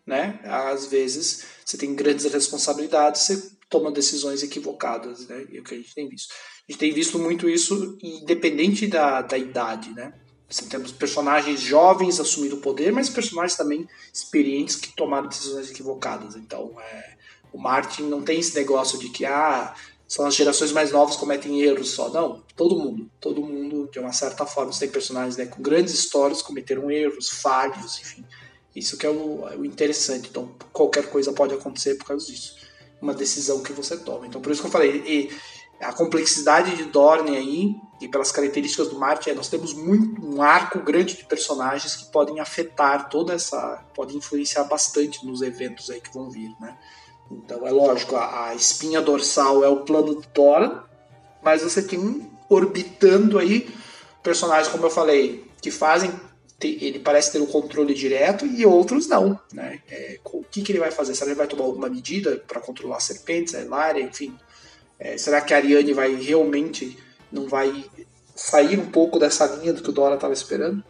[0.05, 5.63] né, às vezes você tem grandes responsabilidades, você toma decisões equivocadas, né, e é o
[5.63, 6.33] que a gente tem visto.
[6.67, 10.13] A gente tem visto muito isso independente da, da idade, né.
[10.49, 16.35] Assim, temos personagens jovens assumindo o poder, mas personagens também experientes que tomaram decisões equivocadas.
[16.35, 17.13] Então, é,
[17.53, 19.75] o Martin não tem esse negócio de que ah,
[20.07, 22.09] são as gerações mais novas cometem erros só.
[22.09, 23.07] Não, todo mundo.
[23.21, 27.99] Todo mundo, de uma certa forma, tem personagens né, com grandes histórias, cometeram erros, falhos,
[27.99, 28.25] enfim.
[28.75, 30.29] Isso que é o, o, interessante.
[30.29, 32.55] Então, qualquer coisa pode acontecer por causa disso.
[32.99, 34.25] Uma decisão que você toma.
[34.25, 35.29] Então, por isso que eu falei, e
[35.85, 40.41] a complexidade de Dorne aí, e pelas características do Marte, é, nós temos muito, um
[40.41, 43.83] arco grande de personagens que podem afetar toda essa.
[43.93, 46.77] podem influenciar bastante nos eventos aí que vão vir, né?
[47.29, 50.83] Então é lógico, a, a espinha dorsal é o plano do Thor,
[51.43, 53.69] mas você tem orbitando aí
[54.23, 56.11] personagens, como eu falei, que fazem.
[56.61, 59.39] Ele parece ter o controle direto e outros não.
[59.53, 59.81] Né?
[59.89, 61.13] É, o que, que ele vai fazer?
[61.13, 64.37] Será que ele vai tomar alguma medida para controlar serpentes, a Elaria, enfim?
[64.99, 66.97] É, será que a Ariane vai realmente
[67.31, 67.85] não vai
[68.35, 70.83] sair um pouco dessa linha do que o Dora estava esperando?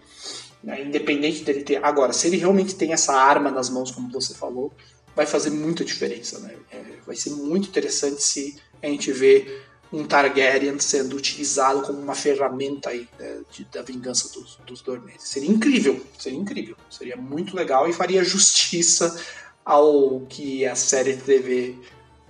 [0.64, 0.84] Né?
[0.84, 1.84] Independente dele ter.
[1.84, 4.74] Agora, se ele realmente tem essa arma nas mãos, como você falou,
[5.16, 6.40] vai fazer muita diferença.
[6.40, 6.56] Né?
[6.72, 12.14] É, vai ser muito interessante se a gente vê um Targaryen sendo utilizado como uma
[12.14, 15.24] ferramenta aí, né, de, da vingança dos, dos Dornês.
[15.24, 19.20] Seria incrível, seria incrível, seria muito legal e faria justiça
[19.66, 21.76] ao que a série de TV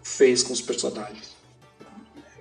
[0.01, 1.28] fez com os personagens.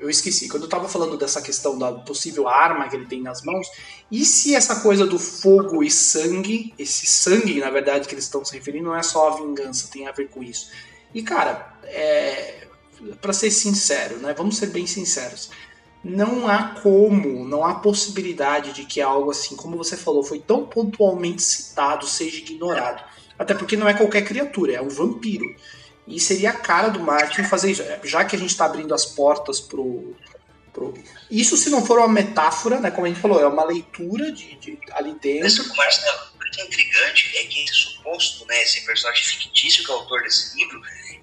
[0.00, 3.42] Eu esqueci, quando eu estava falando dessa questão da possível arma que ele tem nas
[3.42, 3.66] mãos,
[4.10, 8.44] e se essa coisa do fogo e sangue, esse sangue, na verdade, que eles estão
[8.44, 10.70] se referindo, não é só a vingança, tem a ver com isso.
[11.14, 12.66] E, cara, é,
[13.20, 15.50] para ser sincero, né, vamos ser bem sinceros,
[16.02, 20.64] não há como, não há possibilidade de que algo assim, como você falou, foi tão
[20.64, 23.02] pontualmente citado, seja ignorado.
[23.38, 25.44] Até porque não é qualquer criatura, é um vampiro.
[26.08, 27.82] E seria a cara do Martin fazer isso.
[28.02, 30.16] Já que a gente está abrindo as portas pro,
[30.72, 30.94] pro.
[31.30, 32.90] Isso se não for uma metáfora, né?
[32.90, 35.64] Como a gente falou, é uma leitura de, de ali dentro.
[35.70, 36.00] O mais,
[36.58, 40.56] é intrigante é que esse suposto, né, esse personagem fictício que é o autor desse
[40.56, 40.80] livro,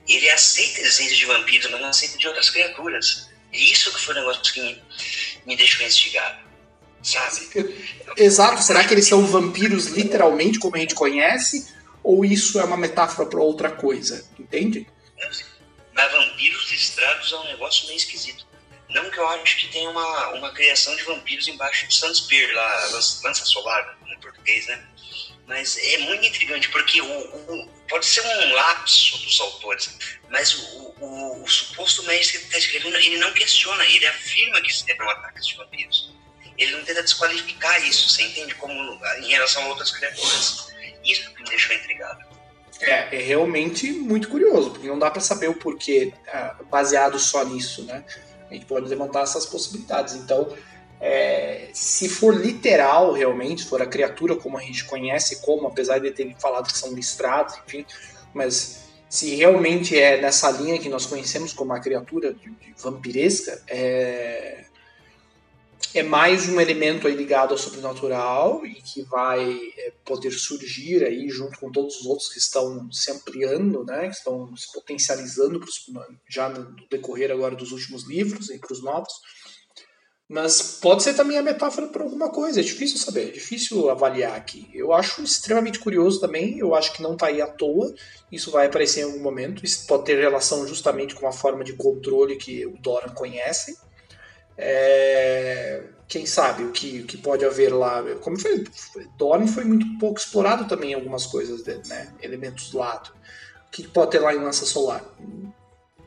[0.08, 3.30] ele aceita a existência de vampiros, mas não aceita de outras criaturas.
[3.52, 4.82] E isso que foi um negócio que me,
[5.46, 6.46] me deixou instigado.
[7.02, 7.76] Sabe?
[8.18, 8.64] Exato.
[8.64, 11.68] Será que eles são vampiros literalmente, como a gente conhece?
[12.06, 14.88] Ou isso é uma metáfora para outra coisa, entende?
[15.96, 18.46] Vampiros listrados é um negócio meio esquisito.
[18.90, 22.90] Não que eu acho que tem uma, uma criação de vampiros embaixo do Sunspear, lá,
[23.24, 24.88] lança solar, em português, né?
[25.48, 29.90] Mas é muito intrigante, porque o, o, pode ser um lapso dos autores,
[30.30, 34.92] mas o, o, o suposto mestre que está escrevendo, ele não questiona, ele afirma que
[34.92, 36.14] é um ataque de vampiros.
[36.58, 38.54] Ele não tenta desqualificar isso, você entende?
[38.56, 38.74] Como
[39.20, 40.75] em relação a outras criaturas.
[41.06, 42.26] Isso que me deixou intrigado.
[42.82, 47.44] É, é realmente muito curioso, porque não dá para saber o porquê ah, baseado só
[47.46, 48.04] nisso, né?
[48.50, 50.16] A gente pode levantar essas possibilidades.
[50.16, 50.54] Então,
[51.00, 56.00] é, se for literal realmente, se for a criatura como a gente conhece como, apesar
[56.00, 57.86] de ter falado que são listrados, enfim,
[58.34, 63.62] mas se realmente é nessa linha que nós conhecemos como a criatura de, de vampiresca,
[63.68, 64.66] é,
[65.96, 71.58] é mais um elemento ligado ao sobrenatural e que vai é, poder surgir aí junto
[71.58, 75.86] com todos os outros que estão se ampliando, né, que estão se potencializando pros,
[76.30, 79.14] já no decorrer agora dos últimos livros e para os novos.
[80.28, 84.36] Mas pode ser também a metáfora para alguma coisa, é difícil saber, é difícil avaliar
[84.36, 84.68] aqui.
[84.74, 87.94] Eu acho extremamente curioso também, eu acho que não está aí à toa,
[88.30, 91.74] isso vai aparecer em algum momento, isso pode ter relação justamente com a forma de
[91.74, 93.78] controle que o Doran conhece.
[94.58, 95.84] É...
[96.08, 98.04] Quem sabe o que, o que pode haver lá.
[98.22, 98.64] Como foi,
[99.18, 102.14] Doran foi muito pouco explorado também em algumas coisas, né?
[102.22, 103.12] elementos do lado.
[103.68, 105.04] O que pode ter lá em Lança Solar?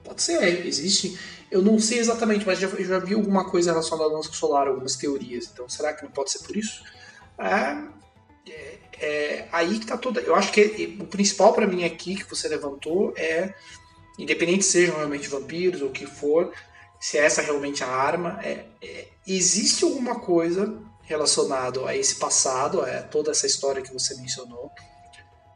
[0.05, 1.19] Pode ser, existe
[1.51, 4.97] eu não sei exatamente, mas já, já vi alguma coisa relacionada à lança solar, algumas
[4.97, 5.49] teorias.
[5.53, 6.83] Então, será que não pode ser por isso?
[7.39, 7.79] É,
[8.51, 10.21] é, é aí que tá toda.
[10.21, 13.55] Eu acho que o principal para mim aqui que você levantou é,
[14.19, 16.53] independente se sejam realmente vampiros ou o que for,
[17.01, 22.83] se é essa realmente a arma, é, é, existe alguma coisa relacionado a esse passado,
[22.83, 24.71] a toda essa história que você mencionou,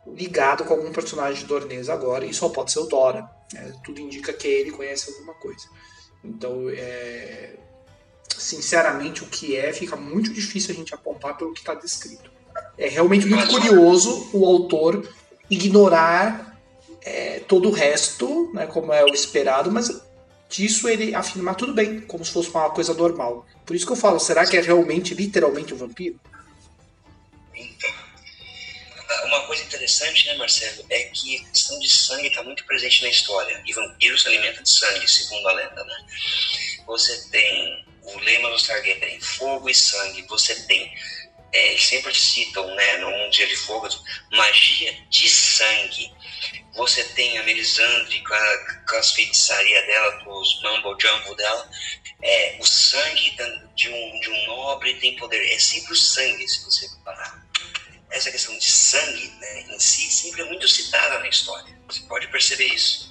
[0.07, 3.29] ligado com algum personagem de Dornês agora, e só pode ser o Dora.
[3.55, 5.67] É, tudo indica que ele conhece alguma coisa.
[6.25, 7.57] Então, é,
[8.37, 12.31] sinceramente, o que é fica muito difícil a gente apontar pelo que está descrito.
[12.79, 15.09] É realmente muito curioso o autor
[15.51, 16.59] ignorar
[17.03, 20.03] é, todo o resto, né, como é o esperado, mas
[20.53, 23.47] disso ele afirmar tudo bem, como se fosse uma coisa normal.
[23.65, 26.21] Por isso que eu falo, será que é realmente, literalmente um vampiro?
[27.55, 33.03] Então, uma coisa interessante, né, Marcelo, é que a questão de sangue está muito presente
[33.03, 33.63] na história.
[33.67, 36.07] E vampiros se alimentam de sangue, segundo a lenda, né?
[36.87, 40.23] Você tem o lema dos Targaryen, fogo e sangue.
[40.29, 40.93] Você tem,
[41.53, 43.89] é, eles sempre citam, né, num dia de fogo,
[44.33, 46.13] magia de sangue.
[46.75, 51.71] Você tem a Melisandre com, a, com as feitiçarias dela, com os mumble jumbo dela.
[52.23, 53.37] É, o sangue
[53.75, 55.45] de um, de um nobre tem poder.
[55.53, 57.43] É sempre o sangue, se você parar
[58.13, 61.75] essa questão de sangue né, em si sempre é muito citada na história.
[61.89, 63.11] Você pode perceber isso.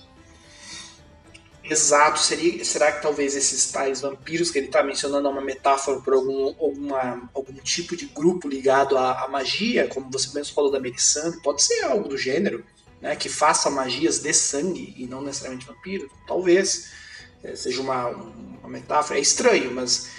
[1.63, 2.19] Exato.
[2.19, 6.15] Seria, será que talvez esses tais vampiros que ele está mencionando é uma metáfora para
[6.15, 6.53] algum,
[7.33, 11.41] algum tipo de grupo ligado à, à, magia, como você mesmo falou da Melisandre?
[11.41, 12.65] Pode ser algo do gênero,
[13.01, 16.09] né, que faça magias de sangue e não necessariamente vampiro?
[16.27, 16.91] Talvez
[17.43, 19.19] é, seja uma, uma metáfora.
[19.19, 20.09] É estranho, mas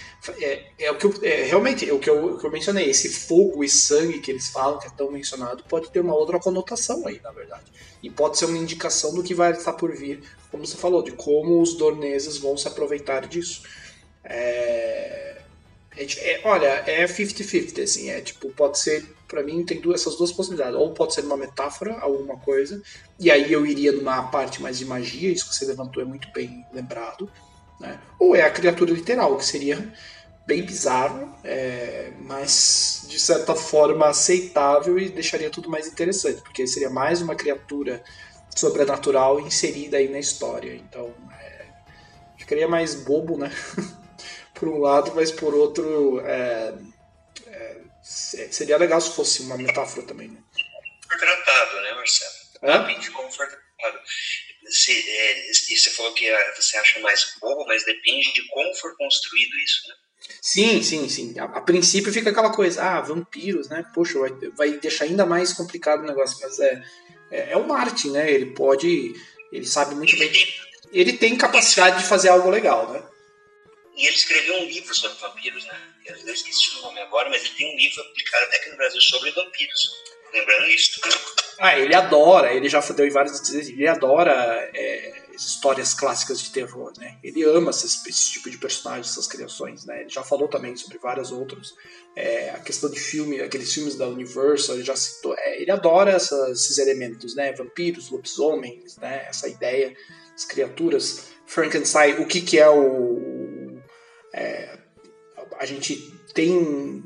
[0.41, 3.09] é, é o que eu, é, realmente é o que eu, que eu mencionei, esse
[3.09, 7.07] fogo e sangue que eles falam, que é tão mencionado, pode ter uma outra conotação
[7.07, 7.73] aí, na verdade.
[8.03, 11.13] E pode ser uma indicação do que vai estar por vir, como você falou, de
[11.13, 13.63] como os dorneses vão se aproveitar disso.
[14.23, 15.42] É,
[15.97, 20.17] é, é olha, é 50-50, assim, é tipo, pode ser, para mim tem duas, essas
[20.17, 22.83] duas possibilidades, ou pode ser uma metáfora, alguma coisa,
[23.19, 26.29] e aí eu iria numa parte mais de magia, isso que você levantou é muito
[26.33, 27.31] bem lembrado,
[27.81, 28.01] né?
[28.19, 29.93] Ou é a criatura literal, que seria
[30.47, 36.91] bem bizarro, é, mas de certa forma aceitável e deixaria tudo mais interessante, porque seria
[36.91, 38.03] mais uma criatura
[38.55, 40.75] sobrenatural inserida aí na história.
[40.75, 41.67] Então, é,
[42.37, 43.53] ficaria mais bobo, né?
[44.63, 46.73] por um lado, mas por outro, é,
[47.49, 47.81] é,
[48.23, 50.29] seria legal se fosse uma metáfora também.
[50.29, 50.41] Né?
[51.09, 52.33] Tratado, né, Marcelo?
[52.63, 52.79] Hã?
[52.83, 53.99] Depende de como for tratado
[54.67, 58.97] se, é, você falou que ah, você acha mais bobo, mas depende de como for
[58.97, 59.95] construído isso, né?
[60.41, 61.39] Sim, sim, sim.
[61.41, 63.85] A, a, princípio fica aquela coisa, ah, vampiros, né?
[63.93, 66.81] Poxa, vai, vai deixar ainda mais complicado o negócio, mas é,
[67.33, 68.31] é, é o Martin, né?
[68.31, 69.13] Ele pode,
[69.51, 70.33] ele sabe muito bem.
[70.93, 73.03] Ele tem capacidade de fazer algo legal, né?
[74.03, 75.81] E ele escreveu um livro sobre vampiros, né?
[76.05, 79.01] Eu esqueci o nome agora, mas ele tem um livro publicado até aqui no Brasil
[79.01, 79.93] sobre vampiros.
[80.33, 81.01] Lembrando isso.
[81.61, 84.33] Ah, ele adora, ele já deu em várias ele adora
[84.75, 87.17] é, histórias clássicas de terror, né?
[87.23, 90.01] Ele ama esse, tipo de personagens, essas criações, né?
[90.01, 91.73] Ele já falou também sobre vários outros.
[92.17, 95.37] É, a questão de filme, aqueles filmes da Universal, ele já citou.
[95.39, 97.53] É, ele adora esses elementos, né?
[97.53, 99.27] Vampiros, lobisomens, né?
[99.29, 99.97] Essa ideia,
[100.35, 101.31] as criaturas.
[101.47, 103.42] Frankenstein, o que, que é o.
[104.33, 104.79] É,
[105.59, 105.97] a gente
[106.35, 107.05] tem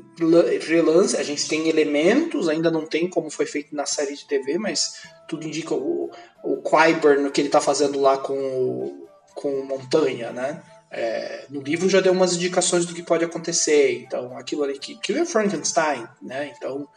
[0.67, 4.57] relance, a gente tem elementos, ainda não tem como foi feito na série de TV,
[4.57, 6.09] mas tudo indica o,
[6.43, 9.05] o Qyburn, o que ele está fazendo lá com,
[9.35, 10.63] com Montanha, né?
[10.89, 14.95] É, no livro já deu umas indicações do que pode acontecer, então aquilo ali que,
[14.95, 16.53] que é Frankenstein, né?
[16.55, 16.87] Então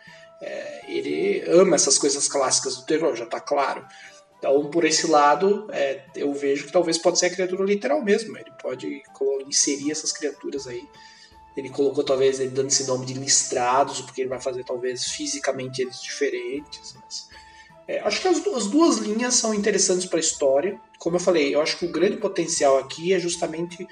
[0.41, 3.85] é, ele ama essas coisas clássicas do terror, já está claro.
[4.41, 8.36] Então, por esse lado, é, eu vejo que talvez pode ser a criatura literal mesmo.
[8.38, 9.03] Ele pode
[9.47, 10.82] inserir essas criaturas aí.
[11.55, 15.82] Ele colocou talvez ele dando esse nome de listrados, porque ele vai fazer talvez fisicamente
[15.82, 16.95] eles diferentes.
[17.05, 17.28] Mas,
[17.86, 20.80] é, acho que as, as, duas linhas são interessantes para a história.
[20.99, 23.86] Como eu falei, eu acho que o grande potencial aqui é justamente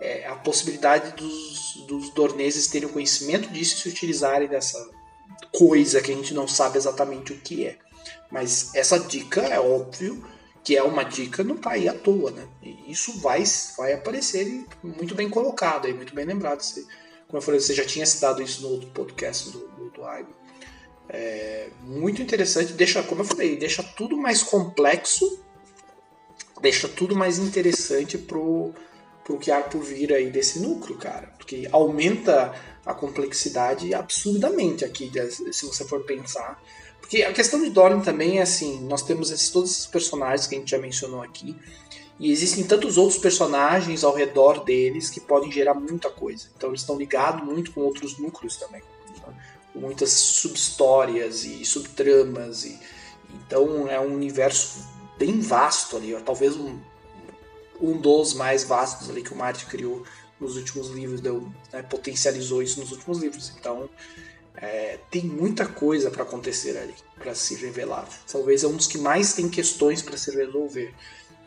[0.00, 4.78] é, a possibilidade dos, dos dorneses terem o conhecimento disso e se utilizarem dessa
[5.52, 7.76] coisa que a gente não sabe exatamente o que é.
[8.30, 10.24] Mas essa dica é óbvio
[10.62, 12.46] que é uma dica, não tá aí à toa, né?
[12.62, 13.42] E isso vai,
[13.76, 16.60] vai aparecer muito bem colocado, aí, muito bem lembrado.
[16.60, 16.82] Você,
[17.26, 20.02] como eu falei, você já tinha citado isso no outro podcast do, do, do.
[21.08, 25.42] É muito interessante, deixa, como eu falei, deixa tudo mais complexo,
[26.60, 28.72] deixa tudo mais interessante pro,
[29.24, 31.34] pro que há por vir aí desse núcleo, cara.
[31.38, 32.54] Porque aumenta
[32.86, 35.10] a complexidade absurdamente aqui,
[35.52, 36.62] se você for pensar
[37.10, 40.54] porque a questão de Dorne também é assim, nós temos esses, todos esses personagens que
[40.54, 41.56] a gente já mencionou aqui,
[42.20, 46.46] e existem tantos outros personagens ao redor deles que podem gerar muita coisa.
[46.56, 48.80] Então eles estão ligados muito com outros núcleos também.
[49.72, 52.64] Com muitas subhistórias e subtramas.
[52.64, 52.78] E,
[53.44, 54.86] então é um universo
[55.18, 56.78] bem vasto ali, talvez um,
[57.80, 60.04] um dos mais vastos ali que o Martin criou
[60.38, 63.52] nos últimos livros, deu, né, potencializou isso nos últimos livros.
[63.58, 63.90] Então
[64.60, 68.06] é, tem muita coisa para acontecer ali, para se revelar.
[68.30, 70.94] Talvez é um dos que mais tem questões para se resolver.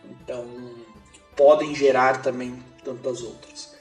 [0.09, 0.45] Então,
[1.35, 3.73] podem gerar também tantas outras.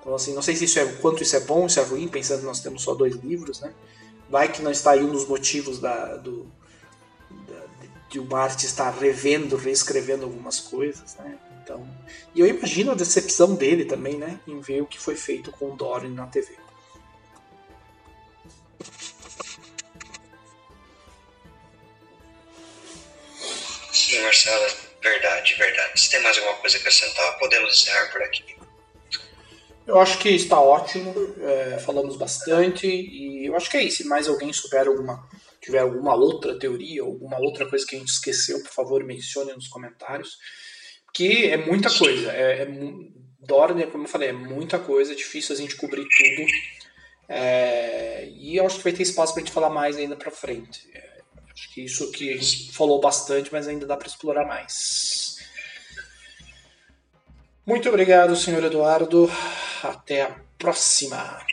[0.00, 2.40] Então, assim, não sei se isso é quanto isso é bom, isso é ruim, pensando
[2.40, 3.74] que nós temos só dois livros, né?
[4.30, 6.46] Vai que não está aí um dos motivos da, do,
[7.46, 7.62] da,
[8.10, 11.38] de o Marte estar revendo, reescrevendo algumas coisas, né?
[11.62, 11.86] Então,
[12.34, 14.40] e eu imagino a decepção dele também, né?
[14.46, 16.56] Em ver o que foi feito com o Doran na TV.
[24.18, 24.66] Sim, Marcela,
[25.00, 26.00] verdade, verdade.
[26.00, 28.56] Se tem mais alguma coisa a acrescentar, podemos encerrar por aqui.
[29.86, 33.98] Eu acho que está ótimo, é, falamos bastante e eu acho que é isso.
[33.98, 35.26] Se mais alguém souber alguma,
[35.60, 39.68] tiver alguma outra teoria, alguma outra coisa que a gente esqueceu, por favor, mencione nos
[39.68, 40.36] comentários.
[41.14, 42.32] Que é muita coisa.
[42.32, 46.48] É, é, como eu falei, é muita coisa, é difícil a gente cobrir tudo.
[47.28, 50.30] É, e eu acho que vai ter espaço para a gente falar mais ainda para
[50.30, 50.88] frente.
[51.58, 55.38] Acho que isso aqui a gente falou bastante, mas ainda dá para explorar mais.
[57.66, 59.28] Muito obrigado, senhor Eduardo.
[59.82, 61.44] Até a próxima.